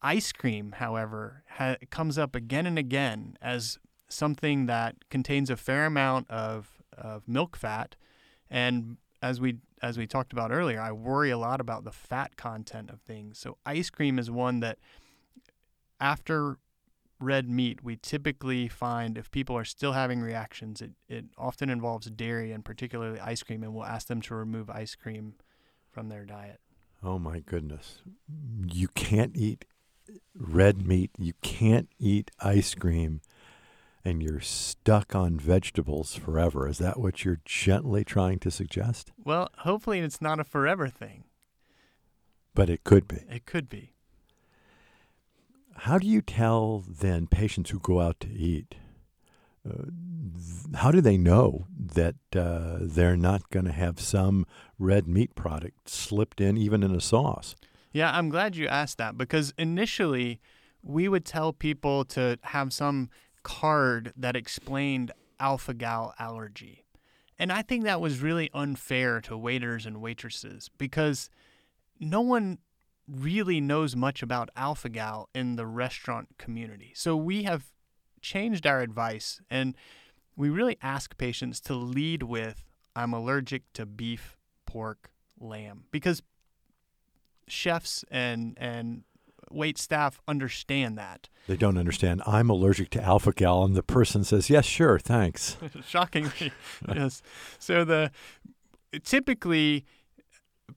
Ice 0.02 0.32
cream, 0.32 0.72
however, 0.72 1.44
ha- 1.48 1.76
comes 1.90 2.18
up 2.18 2.34
again 2.34 2.66
and 2.66 2.78
again 2.78 3.36
as 3.40 3.78
something 4.08 4.66
that 4.66 5.08
contains 5.08 5.50
a 5.50 5.56
fair 5.56 5.86
amount 5.86 6.28
of, 6.30 6.82
of 6.96 7.28
milk 7.28 7.56
fat, 7.56 7.94
and 8.50 8.96
as 9.22 9.40
we 9.40 9.58
as 9.82 9.98
we 9.98 10.06
talked 10.06 10.32
about 10.32 10.52
earlier, 10.52 10.80
I 10.80 10.92
worry 10.92 11.30
a 11.30 11.38
lot 11.38 11.60
about 11.60 11.84
the 11.84 11.90
fat 11.90 12.36
content 12.36 12.88
of 12.90 13.00
things. 13.00 13.38
So 13.38 13.58
ice 13.66 13.90
cream 13.90 14.18
is 14.18 14.30
one 14.30 14.60
that 14.60 14.78
after 16.00 16.58
red 17.22 17.48
meat, 17.48 17.82
we 17.82 17.96
typically 17.96 18.68
find 18.68 19.16
if 19.16 19.30
people 19.30 19.56
are 19.56 19.64
still 19.64 19.92
having 19.92 20.20
reactions, 20.20 20.82
it, 20.82 20.92
it 21.08 21.26
often 21.38 21.70
involves 21.70 22.10
dairy 22.10 22.52
and 22.52 22.64
particularly 22.64 23.20
ice 23.20 23.42
cream, 23.42 23.62
and 23.62 23.74
we'll 23.74 23.84
ask 23.84 24.08
them 24.08 24.20
to 24.22 24.34
remove 24.34 24.68
ice 24.68 24.94
cream 24.94 25.34
from 25.90 26.08
their 26.08 26.24
diet. 26.24 26.60
Oh 27.02 27.18
my 27.18 27.40
goodness. 27.40 28.02
You 28.66 28.88
can't 28.88 29.36
eat 29.36 29.64
red 30.36 30.86
meat, 30.86 31.10
you 31.18 31.32
can't 31.42 31.88
eat 31.98 32.30
ice 32.40 32.74
cream, 32.74 33.20
and 34.04 34.22
you're 34.22 34.40
stuck 34.40 35.14
on 35.14 35.38
vegetables 35.38 36.14
forever. 36.14 36.68
Is 36.68 36.78
that 36.78 36.98
what 36.98 37.24
you're 37.24 37.40
gently 37.44 38.04
trying 38.04 38.38
to 38.40 38.50
suggest? 38.50 39.12
Well, 39.24 39.48
hopefully 39.58 40.00
it's 40.00 40.20
not 40.20 40.40
a 40.40 40.44
forever 40.44 40.88
thing. 40.88 41.24
But 42.54 42.68
it 42.68 42.84
could 42.84 43.08
be. 43.08 43.24
It 43.30 43.46
could 43.46 43.68
be. 43.68 43.92
How 45.76 45.98
do 45.98 46.06
you 46.06 46.22
tell 46.22 46.84
then 46.88 47.26
patients 47.26 47.70
who 47.70 47.78
go 47.78 48.00
out 48.00 48.20
to 48.20 48.28
eat? 48.28 48.74
Uh, 49.68 49.84
th- 49.84 50.76
how 50.76 50.90
do 50.90 51.00
they 51.00 51.16
know 51.16 51.66
that 51.78 52.16
uh, 52.34 52.78
they're 52.80 53.16
not 53.16 53.50
going 53.50 53.64
to 53.64 53.72
have 53.72 54.00
some 54.00 54.46
red 54.78 55.06
meat 55.06 55.34
product 55.34 55.88
slipped 55.88 56.40
in, 56.40 56.56
even 56.56 56.82
in 56.82 56.94
a 56.94 57.00
sauce? 57.00 57.54
Yeah, 57.92 58.10
I'm 58.16 58.28
glad 58.28 58.56
you 58.56 58.66
asked 58.68 58.98
that 58.98 59.18
because 59.18 59.52
initially 59.58 60.40
we 60.82 61.08
would 61.08 61.24
tell 61.24 61.52
people 61.52 62.04
to 62.06 62.38
have 62.42 62.72
some 62.72 63.10
card 63.42 64.12
that 64.16 64.36
explained 64.36 65.12
alpha 65.38 65.74
gal 65.74 66.14
allergy. 66.18 66.84
And 67.38 67.52
I 67.52 67.62
think 67.62 67.84
that 67.84 68.00
was 68.00 68.20
really 68.20 68.50
unfair 68.54 69.20
to 69.22 69.36
waiters 69.36 69.84
and 69.84 70.00
waitresses 70.00 70.70
because 70.78 71.28
no 71.98 72.20
one 72.20 72.58
really 73.08 73.60
knows 73.60 73.96
much 73.96 74.22
about 74.22 74.48
alpha 74.56 74.88
gal 74.88 75.28
in 75.34 75.56
the 75.56 75.66
restaurant 75.66 76.28
community. 76.38 76.92
So 76.94 77.16
we 77.16 77.42
have 77.44 77.64
changed 78.20 78.66
our 78.66 78.80
advice 78.80 79.40
and 79.50 79.76
we 80.36 80.48
really 80.48 80.78
ask 80.82 81.16
patients 81.18 81.60
to 81.62 81.74
lead 81.74 82.22
with 82.22 82.64
I'm 82.94 83.12
allergic 83.12 83.72
to 83.74 83.86
beef, 83.86 84.36
pork, 84.66 85.10
lamb 85.40 85.84
because 85.90 86.22
chefs 87.48 88.04
and 88.10 88.56
and 88.58 89.02
wait 89.50 89.76
staff 89.78 90.20
understand 90.28 90.96
that. 90.96 91.28
They 91.46 91.56
don't 91.56 91.76
understand. 91.76 92.22
I'm 92.26 92.48
allergic 92.48 92.90
to 92.90 93.02
alpha 93.02 93.32
gal, 93.32 93.64
and 93.64 93.74
the 93.74 93.82
person 93.82 94.24
says, 94.24 94.48
"Yes, 94.48 94.64
sure, 94.64 94.98
thanks." 94.98 95.56
Shockingly, 95.86 96.52
yes. 96.88 97.22
So 97.58 97.84
the 97.84 98.10
typically 99.04 99.84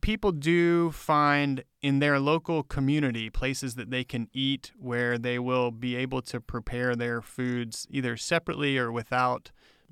people 0.01 0.31
do 0.31 0.91
find 0.91 1.63
in 1.81 1.99
their 1.99 2.19
local 2.19 2.63
community 2.63 3.29
places 3.29 3.75
that 3.75 3.89
they 3.89 4.03
can 4.03 4.27
eat 4.33 4.71
where 4.77 5.17
they 5.17 5.39
will 5.39 5.71
be 5.71 5.95
able 5.95 6.21
to 6.23 6.39
prepare 6.39 6.95
their 6.95 7.21
foods 7.21 7.87
either 7.89 8.17
separately 8.17 8.77
or 8.77 8.91
without 8.91 9.51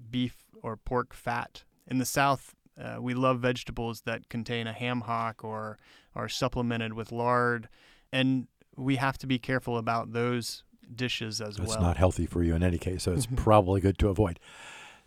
beef 0.10 0.44
or 0.62 0.78
pork 0.78 1.13
fat. 1.13 1.63
In 1.88 1.98
the 1.98 2.06
South, 2.06 2.56
uh, 2.82 2.98
we 3.00 3.13
love 3.13 3.39
vegetables 3.39 4.02
that 4.02 4.30
contain 4.30 4.68
a 4.68 4.74
ham 4.74 5.02
hock 5.02 5.44
or 5.44 5.78
are 6.16 6.30
supplemented 6.30 6.94
with 6.94 7.12
lard, 7.12 7.68
and 8.12 8.48
we 8.76 8.96
have 8.96 9.18
to 9.20 9.28
be 9.28 9.38
careful 9.38 9.78
about 9.78 10.13
those 10.13 10.63
dishes 10.96 11.42
as 11.42 11.58
It's 11.58 11.60
well. 11.60 11.72
It's 11.72 11.82
not 11.82 11.98
healthy 11.98 12.26
for 12.26 12.44
you 12.44 12.56
in 12.56 12.63
any 12.63 12.78
case, 12.78 13.04
so 13.04 13.13
it's 13.13 13.28
probably 13.36 13.82
good 13.82 13.98
to 14.00 14.10
avoid. 14.10 14.39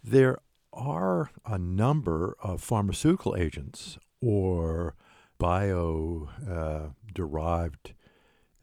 There 0.02 0.38
are 0.72 1.30
a 1.44 1.58
number 1.58 2.36
of 2.40 2.62
pharmaceutical 2.62 3.34
agents 3.36 3.98
or 4.22 4.94
bio 5.38 6.28
uh, 6.48 6.88
derived 7.12 7.94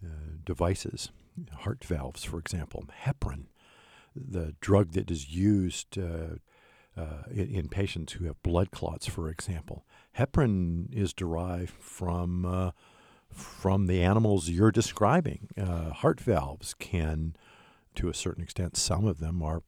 uh, 0.03 0.37
devices, 0.43 1.09
heart 1.59 1.83
valves, 1.83 2.23
for 2.23 2.39
example, 2.39 2.85
heparin, 3.05 3.45
the 4.15 4.55
drug 4.59 4.91
that 4.91 5.09
is 5.09 5.29
used 5.29 5.97
uh, 5.97 6.35
uh, 6.95 7.23
in, 7.31 7.47
in 7.49 7.69
patients 7.69 8.13
who 8.13 8.25
have 8.25 8.41
blood 8.43 8.71
clots, 8.71 9.07
for 9.07 9.29
example. 9.29 9.85
Heparin 10.17 10.93
is 10.93 11.13
derived 11.13 11.71
from 11.71 12.45
uh, 12.45 12.71
from 13.33 13.87
the 13.87 14.01
animals 14.03 14.49
you're 14.49 14.71
describing. 14.71 15.47
Uh, 15.57 15.89
heart 15.89 16.21
valves 16.21 16.75
can, 16.75 17.35
to 17.95 18.07
a 18.07 18.13
certain 18.13 18.43
extent, 18.43 18.77
some 18.77 19.05
of 19.05 19.19
them 19.19 19.41
are 19.41 19.63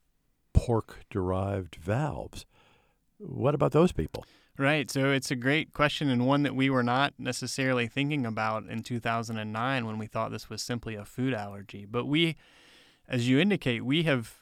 pork 0.54 1.00
derived 1.10 1.76
valves. 1.76 2.46
What 3.18 3.56
about 3.56 3.72
those 3.72 3.92
people? 3.92 4.24
Right. 4.58 4.90
So 4.90 5.12
it's 5.12 5.32
a 5.32 5.36
great 5.36 5.74
question 5.74 6.10
and 6.10 6.26
one 6.26 6.44
that 6.44 6.56
we 6.56 6.70
were 6.70 6.84
not 6.84 7.14
necessarily 7.18 7.88
thinking 7.88 8.26
about 8.26 8.66
in 8.68 8.84
2009 8.84 9.86
when 9.86 9.98
we 9.98 10.08
thought 10.08 10.32
this 10.32 10.50
was 10.50 10.62
simply 10.62 10.96
a 10.96 11.04
food 11.04 11.34
allergy. 11.34 11.86
But 11.86 12.06
we, 12.06 12.38
as 13.10 13.28
you 13.28 13.38
indicate, 13.38 13.84
we 13.84 14.04
have 14.04 14.36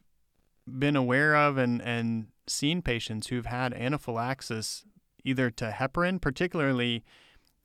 been 0.68 0.96
aware 0.96 1.36
of 1.36 1.58
and, 1.58 1.82
and 1.82 2.28
seen 2.46 2.84
patients 2.84 3.28
who've 3.28 3.48
had 3.48 3.74
anaphylaxis 3.74 4.86
either 5.24 5.50
to 5.50 5.72
heparin, 5.72 6.22
particularly 6.22 7.04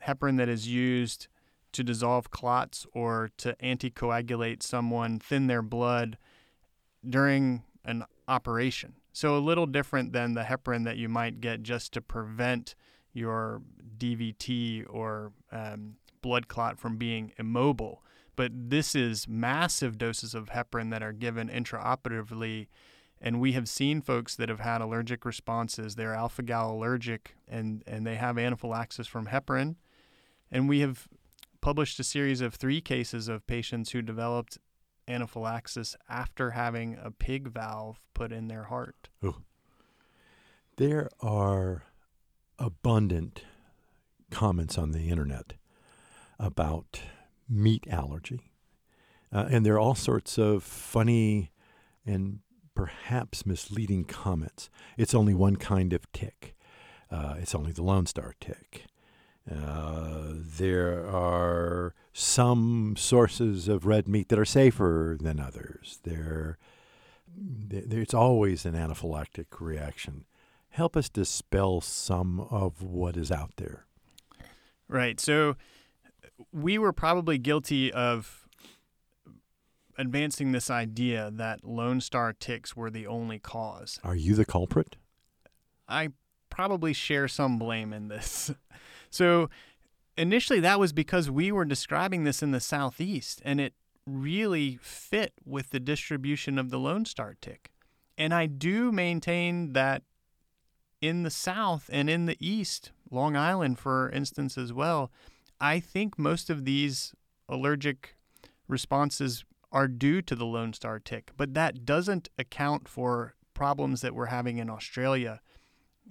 heparin 0.07 0.39
that 0.39 0.49
is 0.49 0.69
used 0.69 1.29
to 1.73 1.85
dissolve 1.85 2.31
clots 2.31 2.87
or 2.95 3.31
to 3.37 3.55
anticoagulate 3.63 4.63
someone, 4.63 5.19
thin 5.19 5.49
their 5.49 5.63
blood 5.63 6.17
during 7.07 7.63
an 7.85 8.05
operation. 8.27 8.95
So 9.19 9.37
a 9.37 9.41
little 9.41 9.67
different 9.67 10.13
than 10.13 10.35
the 10.35 10.45
heparin 10.45 10.85
that 10.85 10.97
you 10.97 11.09
might 11.09 11.41
get 11.41 11.65
just 11.65 11.93
to 11.95 12.01
prevent 12.01 12.77
your 13.13 13.63
DVT 13.99 14.85
or 14.89 15.33
um, 15.51 15.97
blood 16.23 16.47
clot 16.47 16.79
from 16.79 16.99
being 16.99 17.33
immobile. 17.37 18.05
But 18.37 18.53
this 18.55 18.95
is 18.95 19.27
massive 19.27 19.99
doses 19.99 20.37
of 20.37 20.51
heparin 20.51 20.93
that 20.93 21.03
are 21.03 21.13
given 21.13 21.49
intraoperatively. 21.49 22.69
And 23.21 23.41
we 23.41 23.55
have 23.55 23.69
seen 23.69 24.03
folks 24.03 24.37
that 24.37 24.49
have 24.49 24.61
had 24.61 24.81
allergic 24.81 25.25
responses. 25.25 25.97
They're 25.97 26.15
alpha 26.15 26.45
gal 26.45 26.71
allergic 26.71 27.35
and, 27.49 27.83
and 27.89 28.07
they 28.07 28.15
have 28.15 28.39
anaphylaxis 28.39 29.09
from 29.09 29.27
heparin. 29.27 29.75
And 30.49 30.69
we 30.69 30.79
have 30.79 31.09
published 31.61 31.99
a 31.99 32.05
series 32.05 32.41
of 32.41 32.55
three 32.55 32.81
cases 32.81 33.27
of 33.27 33.49
patients 33.49 33.91
who 33.91 34.01
developed 34.01 34.59
anaphylaxis 35.09 35.97
after 36.09 36.51
having 36.51 36.97
a 37.03 37.11
pig 37.11 37.49
valve 37.49 38.01
put 38.15 38.33
in 38.33 38.49
their 38.49 38.65
heart. 38.65 39.09
There 40.77 41.09
are 41.21 41.85
abundant 42.59 43.43
comments 44.31 44.79
on 44.79 44.93
the 44.93 45.09
internet 45.09 45.55
about 46.39 47.01
meat 47.49 47.87
allergy. 47.91 48.53
Uh, 49.33 49.49
and 49.51 49.67
there 49.67 49.75
are 49.75 49.81
all 49.81 49.95
sorts 49.95 50.39
of 50.39 50.63
funny 50.63 51.51
and 52.07 52.41
perhaps 52.75 53.45
misleading 53.45 54.05
comments. 54.05 54.71
It's 54.97 55.15
only 55.15 55.35
one 55.35 55.57
kind 55.57 55.93
of 55.93 56.11
tick. 56.13 56.55
Uh, 57.11 57.35
it's 57.39 57.55
only 57.55 57.73
the 57.73 57.83
Lone 57.83 58.07
Star 58.07 58.35
tick. 58.41 58.85
Uh, 59.51 60.35
there 60.59 61.07
are 61.07 61.95
some 62.13 62.95
sources 62.97 63.69
of 63.69 63.87
red 63.87 64.07
meat 64.09 64.29
that 64.29 64.39
are 64.39 64.45
safer 64.45 65.17
than 65.21 65.41
others. 65.41 66.01
There, 66.05 66.59
there's 67.37 68.15
always 68.15 68.67
an 68.67 68.75
anaphylactic 68.75 69.47
reaction. 69.61 70.25
Help 70.71 70.97
us 70.97 71.09
dispel 71.09 71.81
some 71.81 72.41
of 72.41 72.83
what 72.83 73.17
is 73.17 73.33
out 73.33 73.53
there. 73.57 73.87
Right. 74.89 75.19
So 75.21 75.57
we 76.53 76.79
were 76.79 76.93
probably 76.93 77.39
guilty 77.39 77.93
of 77.93 78.49
advancing 79.97 80.53
this 80.53 80.71
idea 80.71 81.31
that 81.35 81.65
Lone 81.65 82.01
Star 82.01 82.33
ticks 82.33 82.77
were 82.77 82.91
the 82.91 83.07
only 83.07 83.39
cause. 83.39 83.99
Are 84.05 84.15
you 84.15 84.35
the 84.35 84.45
culprit? 84.45 84.97
I 85.89 86.11
probably 86.51 86.93
share 86.93 87.29
some 87.29 87.59
blame 87.59 87.93
in 87.93 88.09
this. 88.09 88.53
So 89.11 89.51
initially, 90.17 90.61
that 90.61 90.81
was 90.81 90.93
because 90.93 91.31
we 91.31 91.53
were 91.53 91.65
describing 91.65 92.25
this 92.25 92.43
in 92.43 92.51
the 92.51 92.61
southeast, 92.61 93.41
and 93.45 93.61
it 93.61 93.75
really 94.07 94.79
fit 94.81 95.33
with 95.45 95.71
the 95.71 95.81
distribution 95.81 96.59
of 96.59 96.71
the 96.71 96.79
Lone 96.79 97.05
Star 97.05 97.37
tick. 97.41 97.71
And 98.17 98.35
I 98.35 98.47
do 98.47 98.91
maintain 98.91 99.73
that 99.75 100.03
in 101.01 101.23
the 101.23 101.31
south 101.31 101.89
and 101.93 102.11
in 102.11 102.27
the 102.27 102.37
east, 102.41 102.91
Long 103.11 103.37
Island, 103.37 103.79
for 103.79 104.11
instance, 104.11 104.59
as 104.59 104.73
well, 104.73 105.13
I 105.61 105.81
think 105.81 106.19
most 106.19 106.51
of 106.51 106.65
these 106.65 107.15
allergic 107.49 108.17
responses 108.67 109.45
are 109.71 109.89
due 109.89 110.23
to 110.23 110.35
the 110.35 110.47
Lone 110.47 110.73
Star 110.73 110.99
tick, 110.99 111.31
but 111.37 111.55
that 111.55 111.85
doesn't 111.85 112.29
account 112.39 112.89
for 112.89 113.35
problems 113.55 114.01
that 114.01 114.15
we're 114.15 114.27
having 114.27 114.59
in 114.59 114.71
Australia, 114.71 115.41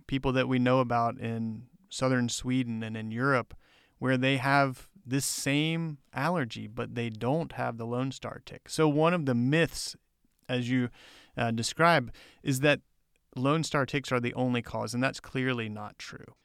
people 0.06 0.32
that 0.34 0.48
we 0.48 0.60
know 0.60 0.80
about 0.80 1.18
in 1.18 1.64
southern 1.90 2.30
Sweden 2.30 2.84
and 2.84 2.98
in 2.98 3.12
Europe, 3.12 3.56
where 4.00 4.18
they 4.18 4.38
have 4.38 4.88
this 5.06 5.26
same 5.26 5.98
allergy, 6.14 6.68
but 6.68 6.96
they 6.96 7.10
don't 7.10 7.54
have 7.54 7.78
the 7.78 7.86
Lone 7.86 8.12
Star 8.12 8.42
tick. 8.46 8.70
So, 8.70 8.88
one 8.88 9.14
of 9.14 9.26
the 9.26 9.36
myths, 9.36 9.96
as 10.50 10.70
you 10.70 10.90
uh, 11.38 11.52
describe, 11.52 12.12
is 12.44 12.60
that 12.60 12.82
Lone 13.36 13.64
Star 13.64 13.86
ticks 13.86 14.12
are 14.12 14.20
the 14.20 14.34
only 14.34 14.62
cause, 14.62 14.94
and 14.94 15.02
that's 15.02 15.20
clearly 15.20 15.70
not 15.70 15.98
true. 15.98 16.36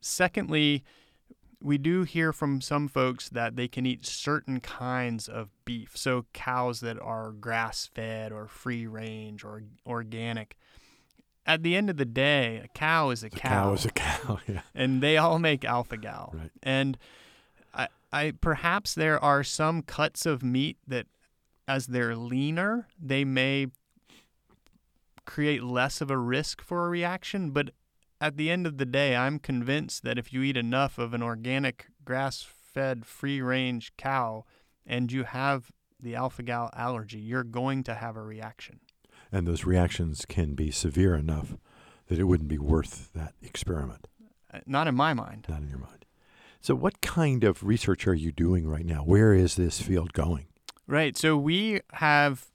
Secondly, 0.00 0.84
we 1.60 1.78
do 1.78 2.02
hear 2.02 2.32
from 2.32 2.60
some 2.60 2.88
folks 2.88 3.28
that 3.28 3.56
they 3.56 3.68
can 3.68 3.84
eat 3.84 4.06
certain 4.06 4.60
kinds 4.60 5.28
of 5.28 5.50
beef. 5.64 5.96
So 5.96 6.26
cows 6.32 6.80
that 6.80 6.98
are 7.00 7.32
grass 7.32 7.86
fed 7.92 8.32
or 8.32 8.46
free 8.46 8.86
range 8.86 9.44
or 9.44 9.64
organic. 9.84 10.56
At 11.48 11.62
the 11.62 11.74
end 11.74 11.88
of 11.88 11.96
the 11.96 12.04
day, 12.04 12.60
a 12.62 12.68
cow 12.68 13.08
is 13.10 13.24
a, 13.24 13.30
cow. 13.30 13.38
A 13.38 13.40
cow, 13.40 13.64
cow 13.64 13.72
is 13.72 13.84
a 13.86 13.90
cow. 13.90 14.38
Yeah. 14.46 14.60
and 14.74 15.02
they 15.02 15.16
all 15.16 15.38
make 15.38 15.64
alpha 15.64 15.96
gal. 15.96 16.32
Right. 16.36 16.50
And 16.62 16.98
I, 17.72 17.88
I 18.12 18.32
perhaps 18.38 18.94
there 18.94 19.18
are 19.24 19.42
some 19.42 19.82
cuts 19.82 20.26
of 20.26 20.42
meat 20.42 20.76
that, 20.86 21.06
as 21.66 21.86
they're 21.86 22.14
leaner, 22.14 22.86
they 23.00 23.24
may 23.24 23.68
create 25.24 25.62
less 25.62 26.00
of 26.00 26.10
a 26.10 26.18
risk 26.18 26.62
for 26.62 26.86
a 26.86 26.90
reaction. 26.90 27.50
But 27.50 27.70
at 28.20 28.36
the 28.36 28.50
end 28.50 28.66
of 28.66 28.78
the 28.78 28.86
day, 28.86 29.16
I'm 29.16 29.38
convinced 29.38 30.02
that 30.02 30.18
if 30.18 30.32
you 30.32 30.42
eat 30.42 30.56
enough 30.56 30.98
of 30.98 31.14
an 31.14 31.22
organic, 31.22 31.86
grass 32.04 32.42
fed, 32.42 33.06
free 33.06 33.40
range 33.40 33.92
cow 33.96 34.44
and 34.86 35.10
you 35.10 35.24
have 35.24 35.70
the 36.00 36.14
alpha 36.14 36.42
gal 36.42 36.70
allergy, 36.76 37.18
you're 37.18 37.44
going 37.44 37.82
to 37.84 37.94
have 37.94 38.16
a 38.16 38.22
reaction. 38.22 38.80
And 39.30 39.46
those 39.46 39.64
reactions 39.64 40.24
can 40.26 40.54
be 40.54 40.70
severe 40.70 41.14
enough 41.14 41.56
that 42.08 42.18
it 42.18 42.24
wouldn't 42.24 42.48
be 42.48 42.58
worth 42.58 43.12
that 43.14 43.34
experiment. 43.42 44.06
Uh, 44.52 44.60
Not 44.66 44.88
in 44.88 44.94
my 44.94 45.12
mind. 45.12 45.46
Not 45.48 45.62
in 45.62 45.68
your 45.68 45.78
mind. 45.78 46.06
So, 46.60 46.74
what 46.74 47.00
kind 47.00 47.44
of 47.44 47.62
research 47.62 48.06
are 48.06 48.14
you 48.14 48.32
doing 48.32 48.66
right 48.66 48.86
now? 48.86 49.02
Where 49.04 49.32
is 49.32 49.56
this 49.56 49.80
field 49.80 50.12
going? 50.12 50.46
Right. 50.88 51.18
So 51.18 51.36
we 51.36 51.80
have 51.94 52.46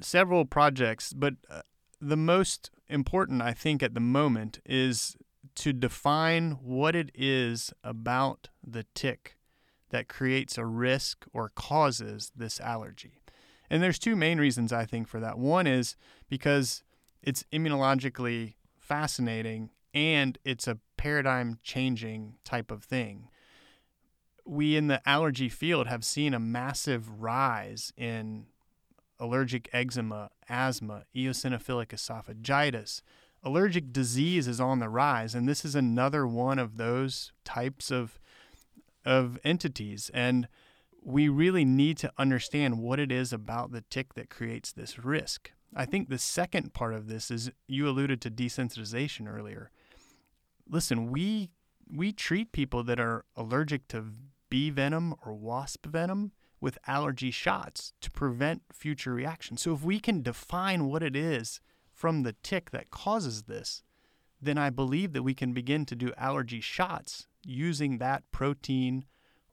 several 0.00 0.44
projects, 0.44 1.14
but 1.14 1.34
uh, 1.48 1.62
the 2.00 2.18
most 2.18 2.70
important, 2.88 3.40
I 3.40 3.54
think, 3.54 3.82
at 3.82 3.94
the 3.94 4.00
moment 4.00 4.60
is 4.66 5.16
to 5.54 5.72
define 5.72 6.52
what 6.62 6.94
it 6.94 7.10
is 7.14 7.72
about 7.82 8.48
the 8.62 8.84
tick 8.94 9.38
that 9.88 10.08
creates 10.08 10.58
a 10.58 10.66
risk 10.66 11.24
or 11.32 11.50
causes 11.54 12.30
this 12.36 12.60
allergy. 12.60 13.21
And 13.72 13.82
there's 13.82 13.98
two 13.98 14.14
main 14.14 14.38
reasons 14.38 14.72
I 14.72 14.86
think 14.86 15.08
for 15.08 15.18
that. 15.18 15.36
One 15.36 15.66
is 15.66 15.96
because 16.28 16.84
it's 17.24 17.44
immunologically 17.52 18.54
fascinating 18.78 19.70
and 19.92 20.38
it's 20.44 20.68
a 20.68 20.78
paradigm 20.96 21.58
changing 21.64 22.34
type 22.44 22.70
of 22.70 22.84
thing 22.84 23.28
we 24.44 24.76
in 24.76 24.88
the 24.88 25.06
allergy 25.08 25.48
field 25.48 25.86
have 25.86 26.04
seen 26.04 26.34
a 26.34 26.38
massive 26.40 27.22
rise 27.22 27.92
in 27.96 28.46
allergic 29.18 29.68
eczema, 29.72 30.30
asthma, 30.48 31.04
eosinophilic 31.14 31.88
esophagitis. 31.88 33.02
Allergic 33.44 33.92
disease 33.92 34.46
is 34.46 34.60
on 34.60 34.78
the 34.78 34.88
rise, 34.88 35.34
and 35.34 35.48
this 35.48 35.64
is 35.64 35.74
another 35.74 36.26
one 36.26 36.58
of 36.58 36.76
those 36.76 37.32
types 37.44 37.90
of 37.90 38.18
of 39.04 39.36
entities. 39.42 40.10
And 40.14 40.46
we 41.04 41.28
really 41.28 41.64
need 41.64 41.98
to 41.98 42.12
understand 42.16 42.78
what 42.78 43.00
it 43.00 43.10
is 43.10 43.32
about 43.32 43.72
the 43.72 43.84
tick 43.90 44.14
that 44.14 44.30
creates 44.30 44.72
this 44.72 44.98
risk. 44.98 45.50
I 45.74 45.84
think 45.84 46.08
the 46.08 46.18
second 46.18 46.74
part 46.74 46.94
of 46.94 47.08
this 47.08 47.30
is 47.30 47.50
you 47.66 47.88
alluded 47.88 48.20
to 48.22 48.30
desensitization 48.30 49.28
earlier. 49.28 49.70
Listen, 50.68 51.10
we 51.10 51.50
we 51.94 52.12
treat 52.12 52.52
people 52.52 52.82
that 52.84 53.00
are 53.00 53.24
allergic 53.36 53.88
to 53.88 54.12
bee 54.48 54.70
venom 54.70 55.14
or 55.24 55.34
wasp 55.34 55.86
venom 55.86 56.32
with 56.60 56.78
allergy 56.86 57.30
shots 57.30 57.92
to 58.00 58.10
prevent 58.10 58.62
future 58.72 59.12
reactions. 59.12 59.60
So 59.60 59.74
if 59.74 59.82
we 59.82 59.98
can 59.98 60.22
define 60.22 60.86
what 60.86 61.02
it 61.02 61.16
is 61.16 61.60
from 61.92 62.22
the 62.22 62.34
tick 62.42 62.70
that 62.70 62.90
causes 62.90 63.42
this, 63.42 63.82
then 64.40 64.56
I 64.56 64.70
believe 64.70 65.12
that 65.12 65.22
we 65.22 65.34
can 65.34 65.52
begin 65.52 65.84
to 65.86 65.96
do 65.96 66.12
allergy 66.16 66.60
shots 66.60 67.26
using 67.44 67.98
that 67.98 68.22
protein 68.30 69.04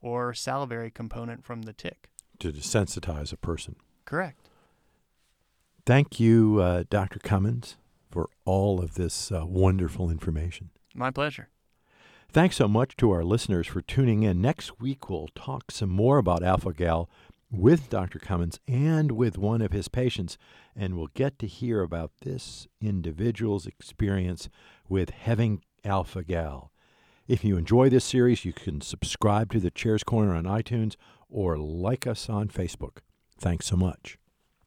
or 0.02 0.34
salivary 0.34 0.92
component 0.92 1.44
from 1.44 1.64
the 1.64 1.74
tick. 1.74 2.10
To 2.40 2.52
desensitize 2.52 3.34
a 3.34 3.38
person. 3.38 3.76
Correct. 4.06 4.50
Thank 5.86 6.20
you, 6.20 6.60
uh, 6.62 6.84
Dr. 6.90 7.20
Commins, 7.20 7.78
for 8.10 8.30
all 8.46 8.82
of 8.82 8.94
this 8.96 9.32
uh, 9.32 9.46
wonderful 9.46 10.10
information. 10.10 10.70
My 10.94 11.12
pleasure. 11.12 11.50
Thanks 12.32 12.58
so 12.58 12.68
much 12.68 12.96
to 12.98 13.10
our 13.10 13.24
listeners 13.24 13.66
for 13.66 13.82
tuning 13.82 14.22
in. 14.22 14.40
Next 14.40 14.80
week, 14.80 15.10
we'll 15.10 15.30
talk 15.34 15.72
some 15.72 15.90
more 15.90 16.20
about 16.20 16.44
alpha 16.44 16.74
gal 16.74 17.10
with 17.52 17.90
Dr. 17.90 18.20
Commins 18.20 18.60
and 18.68 19.14
with 19.14 19.38
one 19.38 19.62
of 19.64 19.72
his 19.72 19.88
patients, 19.88 20.38
and 20.76 20.96
we'll 20.96 21.10
get 21.16 21.40
to 21.40 21.48
hear 21.48 21.82
about 21.82 22.12
this 22.22 22.68
individual's 22.80 23.66
experience 23.66 24.48
with 24.88 25.10
having 25.10 25.64
alpha 25.84 26.24
gal. 26.24 26.69
If 27.30 27.44
you 27.44 27.58
enjoy 27.58 27.90
this 27.90 28.06
series, 28.06 28.44
you 28.44 28.54
can 28.54 28.82
subscribe 28.82 29.52
to 29.52 29.60
the 29.60 29.70
Chairs 29.70 30.04
Corner 30.04 30.34
on 30.34 30.46
iTunes 30.46 30.96
or 31.30 31.60
like 31.60 32.08
us 32.08 32.28
on 32.28 32.48
Facebook. 32.48 33.02
Thanks 33.38 33.68
so 33.68 33.76
much. 33.76 34.18